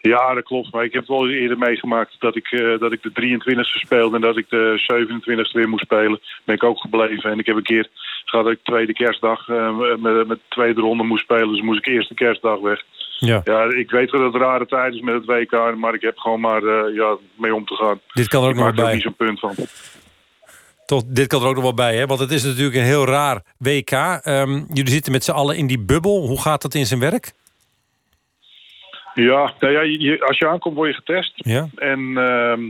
[0.01, 0.71] Ja, dat klopt.
[0.73, 4.21] Maar ik heb wel eerder meegemaakt dat ik, eh, dat ik de 23e speelde en
[4.21, 6.19] dat ik de 27e weer moest spelen.
[6.45, 7.31] Ben ik ook gebleven.
[7.31, 7.87] En ik heb een keer
[8.25, 11.51] gehad dat ik tweede kerstdag eh, met, met de tweede ronde moest spelen.
[11.51, 12.83] Dus moest ik eerste kerstdag weg.
[13.19, 13.41] Ja.
[13.43, 16.39] Ja, ik weet dat het rare tijd is met het WK, maar ik heb gewoon
[16.39, 17.99] maar eh, ja, mee om te gaan.
[18.13, 18.93] Dit kan er ook ik nog er bij.
[18.93, 19.53] niet zo'n punt van.
[20.85, 22.05] Toch, dit kan er ook nog wel bij, hè?
[22.05, 23.91] Want het is natuurlijk een heel raar WK.
[23.91, 26.27] Ehm, jullie zitten met z'n allen in die bubbel.
[26.27, 27.31] Hoe gaat dat in zijn werk?
[29.13, 31.31] Ja, nou ja je- als je aankomt word je getest.
[31.35, 31.67] Ja.
[31.75, 32.69] En ehm,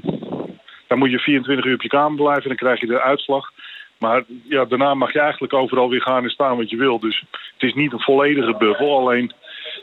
[0.87, 3.51] dan moet je 24 uur op je kamer blijven en dan krijg je de uitslag.
[3.97, 6.99] Maar ja, daarna mag je eigenlijk overal weer gaan en staan wat je wil.
[6.99, 8.97] Dus het is niet een volledige bubbel.
[8.97, 9.31] Alleen,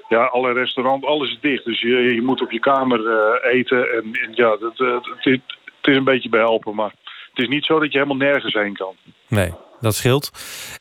[0.08, 1.64] ja, alle restaurants, alles is dicht.
[1.64, 3.78] Dus je, je moet op je kamer eh, eten.
[3.78, 5.32] En, en ja, dat, eh, het, is,
[5.64, 6.74] het is een beetje behelpen.
[6.74, 6.94] Maar
[7.30, 8.94] het is niet zo dat je helemaal nergens heen kan.
[9.28, 10.30] Nee, dat scheelt.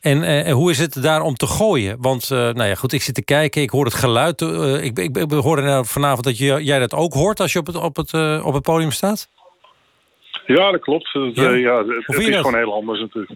[0.01, 1.97] En eh, hoe is het daar om te gooien?
[2.01, 4.41] Want, nou ja, goed, ik zit te kijken, ik hoor het geluid.
[4.81, 7.67] ik, ik, ik hoorde nou vanavond dat je, jij dat ook hoort als je op
[7.67, 8.13] het, op het,
[8.43, 9.29] op het podium staat.
[10.45, 11.13] Ja, dat klopt.
[11.13, 11.49] Het, Ja?
[11.49, 12.35] ja, het, is dat?
[12.35, 13.31] gewoon heel anders natuurlijk.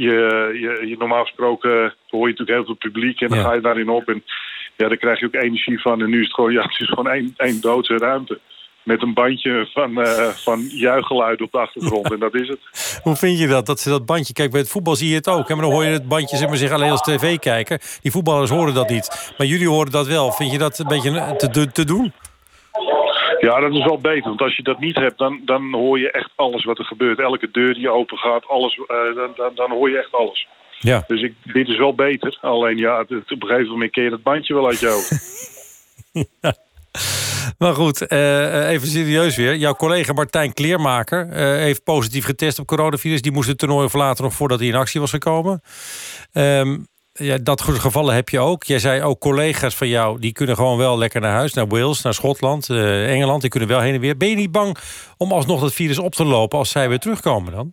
[0.00, 3.44] Je, je, je, normaal gesproken hoor je natuurlijk heel veel publiek en dan Ja.
[3.44, 4.08] ga je daarin op.
[4.08, 4.22] En
[4.76, 6.00] ja, daar krijg je ook energie van.
[6.02, 8.40] En nu is het gewoon, ja, het is gewoon één, één doodse ruimte.
[8.82, 12.12] Met een bandje van, eh van juichgeluid op de achtergrond.
[12.12, 12.58] En dat is het.
[13.06, 14.32] Hoe vind je dat, dat ze dat bandje...
[14.32, 15.48] Kijk, bij het voetbal zie je het ook.
[15.48, 15.54] Hè?
[15.54, 17.80] Maar dan hoor je het bandje zeg maar, zich alleen als tv-kijker.
[18.00, 19.32] Die voetballers horen dat niet.
[19.38, 20.32] Maar jullie horen dat wel.
[20.32, 22.12] Vind je dat een beetje te, te doen?
[23.38, 24.28] Ja, dat is wel beter.
[24.28, 27.18] Want als je dat niet hebt, dan, dan hoor je echt alles wat er gebeurt.
[27.18, 30.46] Elke deur die open gaat, alles, eh, dan, dan, dan hoor je echt alles.
[30.78, 31.04] Ja.
[31.06, 32.38] Dus ik, dit is wel beter.
[32.40, 35.10] Alleen ja, het, op een gegeven moment keer je dat bandje wel uit hoofd.
[37.58, 39.56] Maar goed, eh, eh, even serieus weer.
[39.56, 43.22] Jouw collega Martijn Kleermaker eh, heeft positief getest op coronavirus.
[43.22, 45.62] Die moest het toernooi verlaten nog voordat hij in actie was gekomen.
[46.32, 46.78] Ehm,
[47.18, 48.64] ja, dat soort gevallen heb je ook.
[48.64, 51.54] Jij zei ook collega's van jou, die kunnen gewoon wel lekker naar huis.
[51.54, 53.40] Naar Wales, naar Schotland, eh, Engeland.
[53.40, 54.16] Die kunnen wel heen en weer.
[54.16, 54.76] Ben je niet bang
[55.16, 57.72] om alsnog dat virus op te lopen als zij weer terugkomen dan?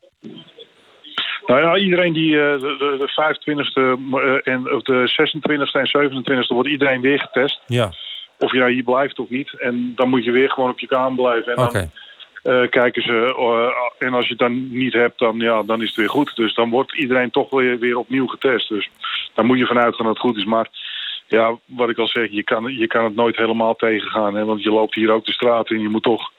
[1.45, 6.11] Nou ja, iedereen die eh, de, de, de 25e eh, en of de 26e en
[6.11, 7.61] 27e wordt iedereen weer getest.
[7.67, 7.91] Ja,
[8.39, 9.59] Of je nou hier blijft of niet.
[9.59, 11.55] En dan moet je weer gewoon op je kamer blijven.
[11.55, 11.91] En dan
[12.45, 13.35] eh, kijken ze.
[13.37, 16.35] eh, en als je het dan niet hebt, dan, ja, dan is het weer goed.
[16.35, 18.69] Dus dan wordt iedereen toch weer, weer opnieuw getest.
[18.69, 18.89] Dus
[19.33, 20.45] daar moet je vanuit gaan dat het goed is.
[20.45, 20.67] Maar
[21.27, 24.35] ja, wat ik al zeg, je kan, je kan het nooit helemaal tegengaan.
[24.35, 24.45] Hè?
[24.45, 25.81] Want je loopt hier ook de straat in.
[25.81, 26.31] Je moet toch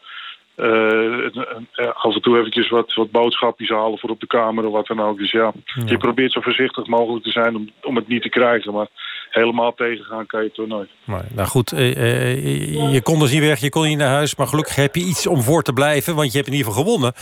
[0.57, 4.87] eh, af en toe eventjes wat, wat boodschapjes halen voor op de kamer of wat
[4.87, 5.19] dan ook.
[5.19, 5.53] Dus ja,
[5.87, 8.73] je probeert zo voorzichtig mogelijk te zijn om, om het niet te krijgen.
[8.73, 8.89] Maar
[9.37, 10.89] helemaal tegengaan kan je toch nooit.
[11.05, 14.37] Maar, nou goed, eh, eh, je kon dus niet weg, je kon niet naar huis.
[14.37, 16.15] Maar gelukkig heb je iets om voor te blijven.
[16.15, 17.13] Want je hebt in ieder geval gewonnen.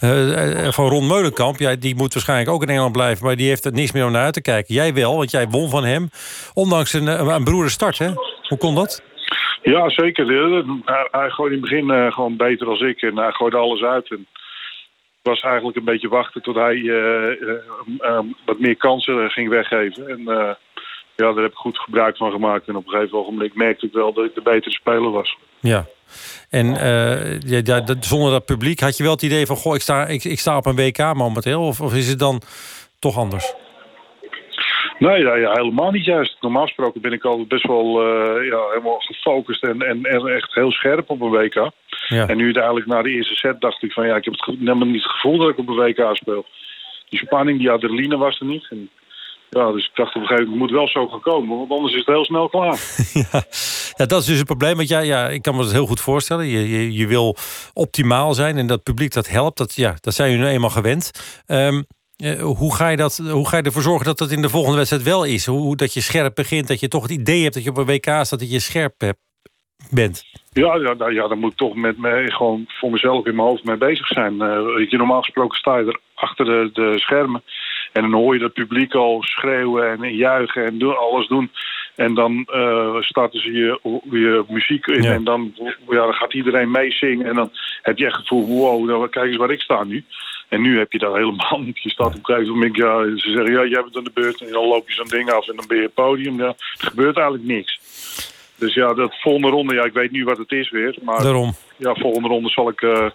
[0.00, 3.26] Eh, van Ron Meulenkamp, ja, die moet waarschijnlijk ook in Engeland blijven.
[3.26, 4.74] Maar die heeft er niks meer om naar uit te kijken.
[4.74, 6.08] Jij wel, want jij won van hem.
[6.54, 8.10] Ondanks een, een start, hè?
[8.48, 9.02] Hoe kon dat?
[9.62, 10.26] Ja, zeker.
[10.84, 13.02] Hij, hij gooide in het begin gewoon beter als ik.
[13.02, 14.10] En hij gooide alles uit.
[14.10, 14.26] En
[15.22, 16.82] het was eigenlijk een beetje wachten tot hij
[18.44, 20.08] wat meer kansen ging weggeven.
[20.08, 20.56] En
[21.24, 22.68] ja, daar heb ik goed gebruik van gemaakt.
[22.68, 25.36] En op een gegeven ogenblik merkte ik wel dat ik de betere speler was.
[25.60, 25.86] Ja.
[26.50, 29.56] En eh, ja, ja, dat- zonder dat publiek had je wel het idee van...
[29.56, 31.62] goh, ik sta, ik, ik sta op een WK momenteel.
[31.62, 32.40] Of, of is het dan
[32.98, 33.54] toch anders?
[34.98, 36.36] Nee, ja, helemaal niet juist.
[36.40, 40.54] Normaal gesproken ben ik altijd best wel eh, ja, helemaal gefocust en, en, en echt
[40.54, 41.70] heel scherp op een WK.
[42.08, 42.26] Ja.
[42.26, 44.86] En nu uiteindelijk na de eerste set dacht ik van ja, ik heb het helemaal
[44.86, 46.46] niet het gevoel dat ik op een WK speel.
[47.08, 48.66] Die spanning, die adrenaline was er niet.
[48.70, 48.90] En,
[49.50, 51.70] ja, dus ik dacht op een gegeven moment, het moet wel zo gaan komen, want
[51.70, 52.78] anders is het heel snel klaar.
[53.32, 53.42] ja.
[53.96, 54.76] ja, dat is dus het probleem.
[54.76, 56.46] Want ja, ja, ik kan me dat heel goed voorstellen.
[56.46, 57.36] Je, je, je wil
[57.72, 59.58] optimaal zijn en dat publiek dat helpt.
[59.58, 61.10] Dat, ja, dat zijn jullie nu eenmaal gewend.
[61.46, 61.82] Ehm,
[62.16, 64.76] eh, hoe, ga je dat, hoe ga je ervoor zorgen dat dat in de volgende
[64.76, 65.46] wedstrijd wel is?
[65.46, 67.86] Hoe, dat je scherp begint, dat je toch het idee hebt dat je op een
[67.86, 69.18] WK staat, dat je scherp hebt.
[69.90, 70.24] bent.
[70.52, 73.48] Ja, ja, nou, ja, daar moet ik toch met me, gewoon voor mezelf in mijn
[73.48, 74.40] hoofd mee bezig zijn.
[74.40, 77.42] Eh, weet je, normaal gesproken sta je er achter de, de schermen.
[77.98, 81.50] En dan hoor je het publiek al schreeuwen en juichen en doen, alles doen.
[81.96, 83.78] En dan eh, starten ze je,
[84.10, 85.12] je muziek in Ja.
[85.12, 85.54] en dan,
[85.88, 87.26] ja, dan gaat iedereen meezingen.
[87.26, 87.50] En dan
[87.82, 90.04] heb je echt het gevoel, wow, nou, kijk eens waar ik sta nu.
[90.48, 91.82] En nu heb je dat helemaal niet.
[91.82, 94.40] Je staat op een gegeven moment, ja, ze zeggen, ja, jij bent aan de beurt.
[94.40, 96.38] En dan loop je zo'n ding af en dan ben je het podium.
[96.38, 96.54] Ja, er
[96.88, 97.78] gebeurt eigenlijk niks.
[98.56, 100.96] Dus ja, dat volgende ronde, ja, ik weet nu wat het is weer.
[101.02, 101.52] Maar Daarom.
[101.76, 103.06] ja, volgende ronde zal ik eh,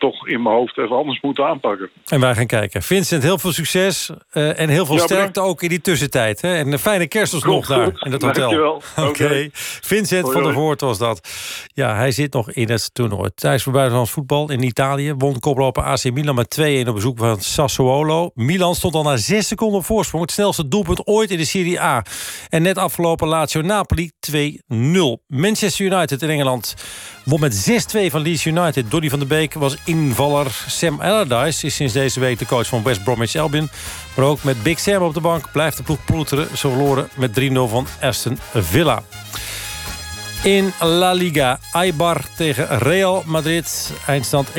[0.00, 1.90] dat toch in mijn hoofd even anders moeten aanpakken.
[2.06, 2.82] En wij gaan kijken.
[2.82, 6.40] Vincent, heel veel succes eh, en heel veel Ja, sterkte ook in die tussentijd.
[6.40, 6.54] Hè?
[6.56, 8.50] En een fijne kerst Komt daar in het hotel.
[8.50, 8.82] Dankjewel.
[9.08, 9.48] Oké.
[9.52, 10.52] Vincent Hoi, van der.
[10.52, 11.28] Voort was dat.
[11.66, 13.30] Ja, hij zit nog in het toernooi.
[13.34, 15.14] Thijs voor buitenlands voetbal in Italië.
[15.14, 18.30] Won koploper AC Milan met 2-1 op bezoek van Sassuolo.
[18.34, 20.22] Milan stond al na 6 seconden voorsprong.
[20.22, 22.04] Het snelste doelpunt ooit in de Serie A.
[22.48, 24.32] En net afgelopen Lazio Napoli 2-0.
[25.26, 26.74] Manchester United in Engeland
[27.24, 28.90] won met 6-2 van Leeds United.
[28.90, 30.64] Donny van der Beek was invaller.
[30.66, 33.70] Sam Allardyce is sinds deze week de coach van West Bromwich Albion.
[34.14, 36.48] Maar ook met Big Sam op de bank blijft de ploeg ploeteren.
[36.48, 39.02] Ze verloren met 3-0 van Aston Villa.
[40.42, 43.92] In La Liga, Eibar tegen Real Madrid.
[44.06, 44.52] Eindstand 1-3.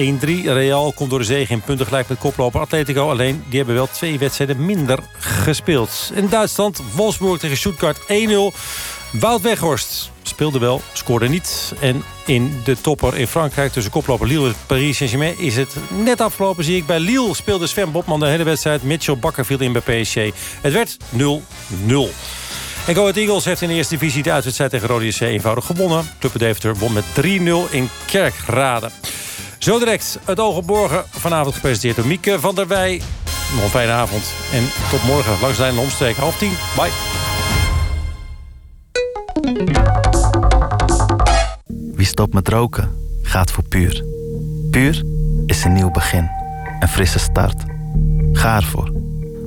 [0.44, 3.10] Real komt door de zege in punten gelijk met koploper Atletico.
[3.10, 6.12] Alleen, die hebben wel twee wedstrijden minder gespeeld.
[6.14, 8.04] In Duitsland, Wolfsburg tegen Stuttgart 1-0.
[9.12, 11.74] Wout Weghorst speelde wel, scoorde niet.
[11.80, 15.40] En in de topper in Frankrijk tussen koploper Lille en Paris Saint-Germain...
[15.40, 16.86] is het net afgelopen, zie ik.
[16.86, 18.84] Bij Lille speelde Sven Botman de hele wedstrijd.
[18.84, 20.16] Mitchell Bakker viel in bij PSG.
[20.62, 21.00] Het werd 0-0.
[22.86, 26.10] En Go Eagles heeft in de eerste divisie de uitwedstrijd tegen Rode JC eenvoudig gewonnen.
[26.20, 28.90] Club de Deventer won met 3-0 in Kerkrade.
[29.58, 31.06] Zo direct het morgen.
[31.10, 33.02] Vanavond gepresenteerd door Mieke van der Wij.
[33.54, 34.24] Nog een fijne avond.
[34.54, 36.54] En tot morgen langs de lijn omstreek half tien.
[36.76, 36.92] Bye.
[42.16, 42.92] Wie stopt met roken,
[43.22, 44.04] gaat voor puur.
[44.72, 45.04] Puur
[45.46, 46.30] is een nieuw begin.
[46.80, 47.64] Een frisse start.
[48.34, 48.92] Ga ervoor.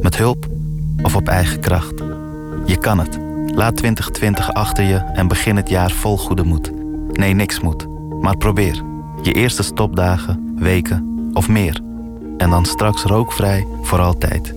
[0.01, 0.47] Met hulp
[1.03, 1.99] of op eigen kracht.
[2.67, 3.19] Je kan het.
[3.55, 6.71] Laat 2020 achter je en begin het jaar vol goede moed.
[7.13, 7.87] Nee, niks moet.
[8.21, 8.83] Maar probeer.
[9.23, 11.81] Je eerste stopdagen, weken of meer.
[12.39, 14.55] En dan straks rookvrij voor altijd.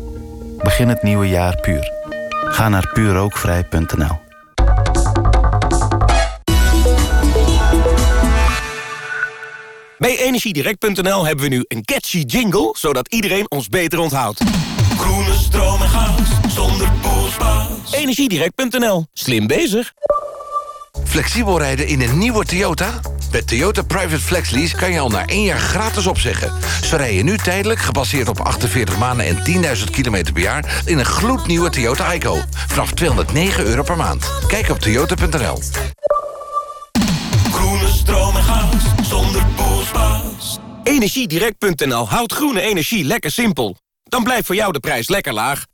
[0.57, 1.91] Begin het nieuwe jaar puur.
[2.29, 4.30] Ga naar puurrookvrij.nl
[10.01, 12.75] Bij Energiedirect.nl hebben we nu een catchy jingle...
[12.77, 14.41] zodat iedereen ons beter onthoudt.
[14.97, 17.91] Groene stroom en gas, zonder poespas.
[17.91, 19.05] Energiedirect.nl.
[19.13, 19.93] Slim bezig.
[21.05, 22.99] Flexibel rijden in een nieuwe Toyota?
[23.31, 26.53] Met Toyota Private Flex Lease kan je al na één jaar gratis opzeggen.
[26.83, 29.37] Zo rij je nu tijdelijk, gebaseerd op 48 maanden en
[29.77, 30.81] 10.000 kilometer per jaar...
[30.85, 32.37] in een gloednieuwe Toyota Ico.
[32.67, 34.31] Vanaf 209 euro per maand.
[34.47, 35.59] Kijk op toyota.nl.
[37.51, 39.50] Groene stroom en gas, zonder poespas.
[40.91, 43.77] Energiedirect.nl houdt groene energie lekker simpel.
[44.03, 45.65] Dan blijft voor jou de prijs lekker laag.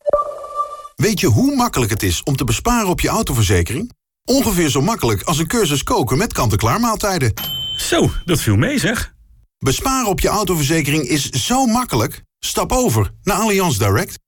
[0.95, 3.91] Weet je hoe makkelijk het is om te besparen op je autoverzekering?
[4.23, 7.33] Ongeveer zo makkelijk als een cursus koken met kant-en-klaar maaltijden.
[7.77, 9.13] Zo, dat viel mee zeg.
[9.57, 12.21] Besparen op je autoverzekering is zo makkelijk.
[12.39, 14.19] Stap over naar Allianz Direct.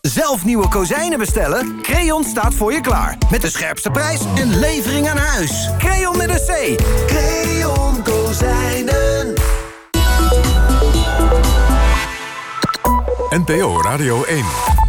[0.00, 1.82] Zelf nieuwe kozijnen bestellen?
[1.82, 3.18] Creon staat voor je klaar.
[3.30, 5.70] Met de scherpste prijs en levering aan huis.
[5.78, 6.82] Creon met een C.
[7.06, 9.34] Creon Kozijnen.
[13.30, 14.79] NPO Radio 1.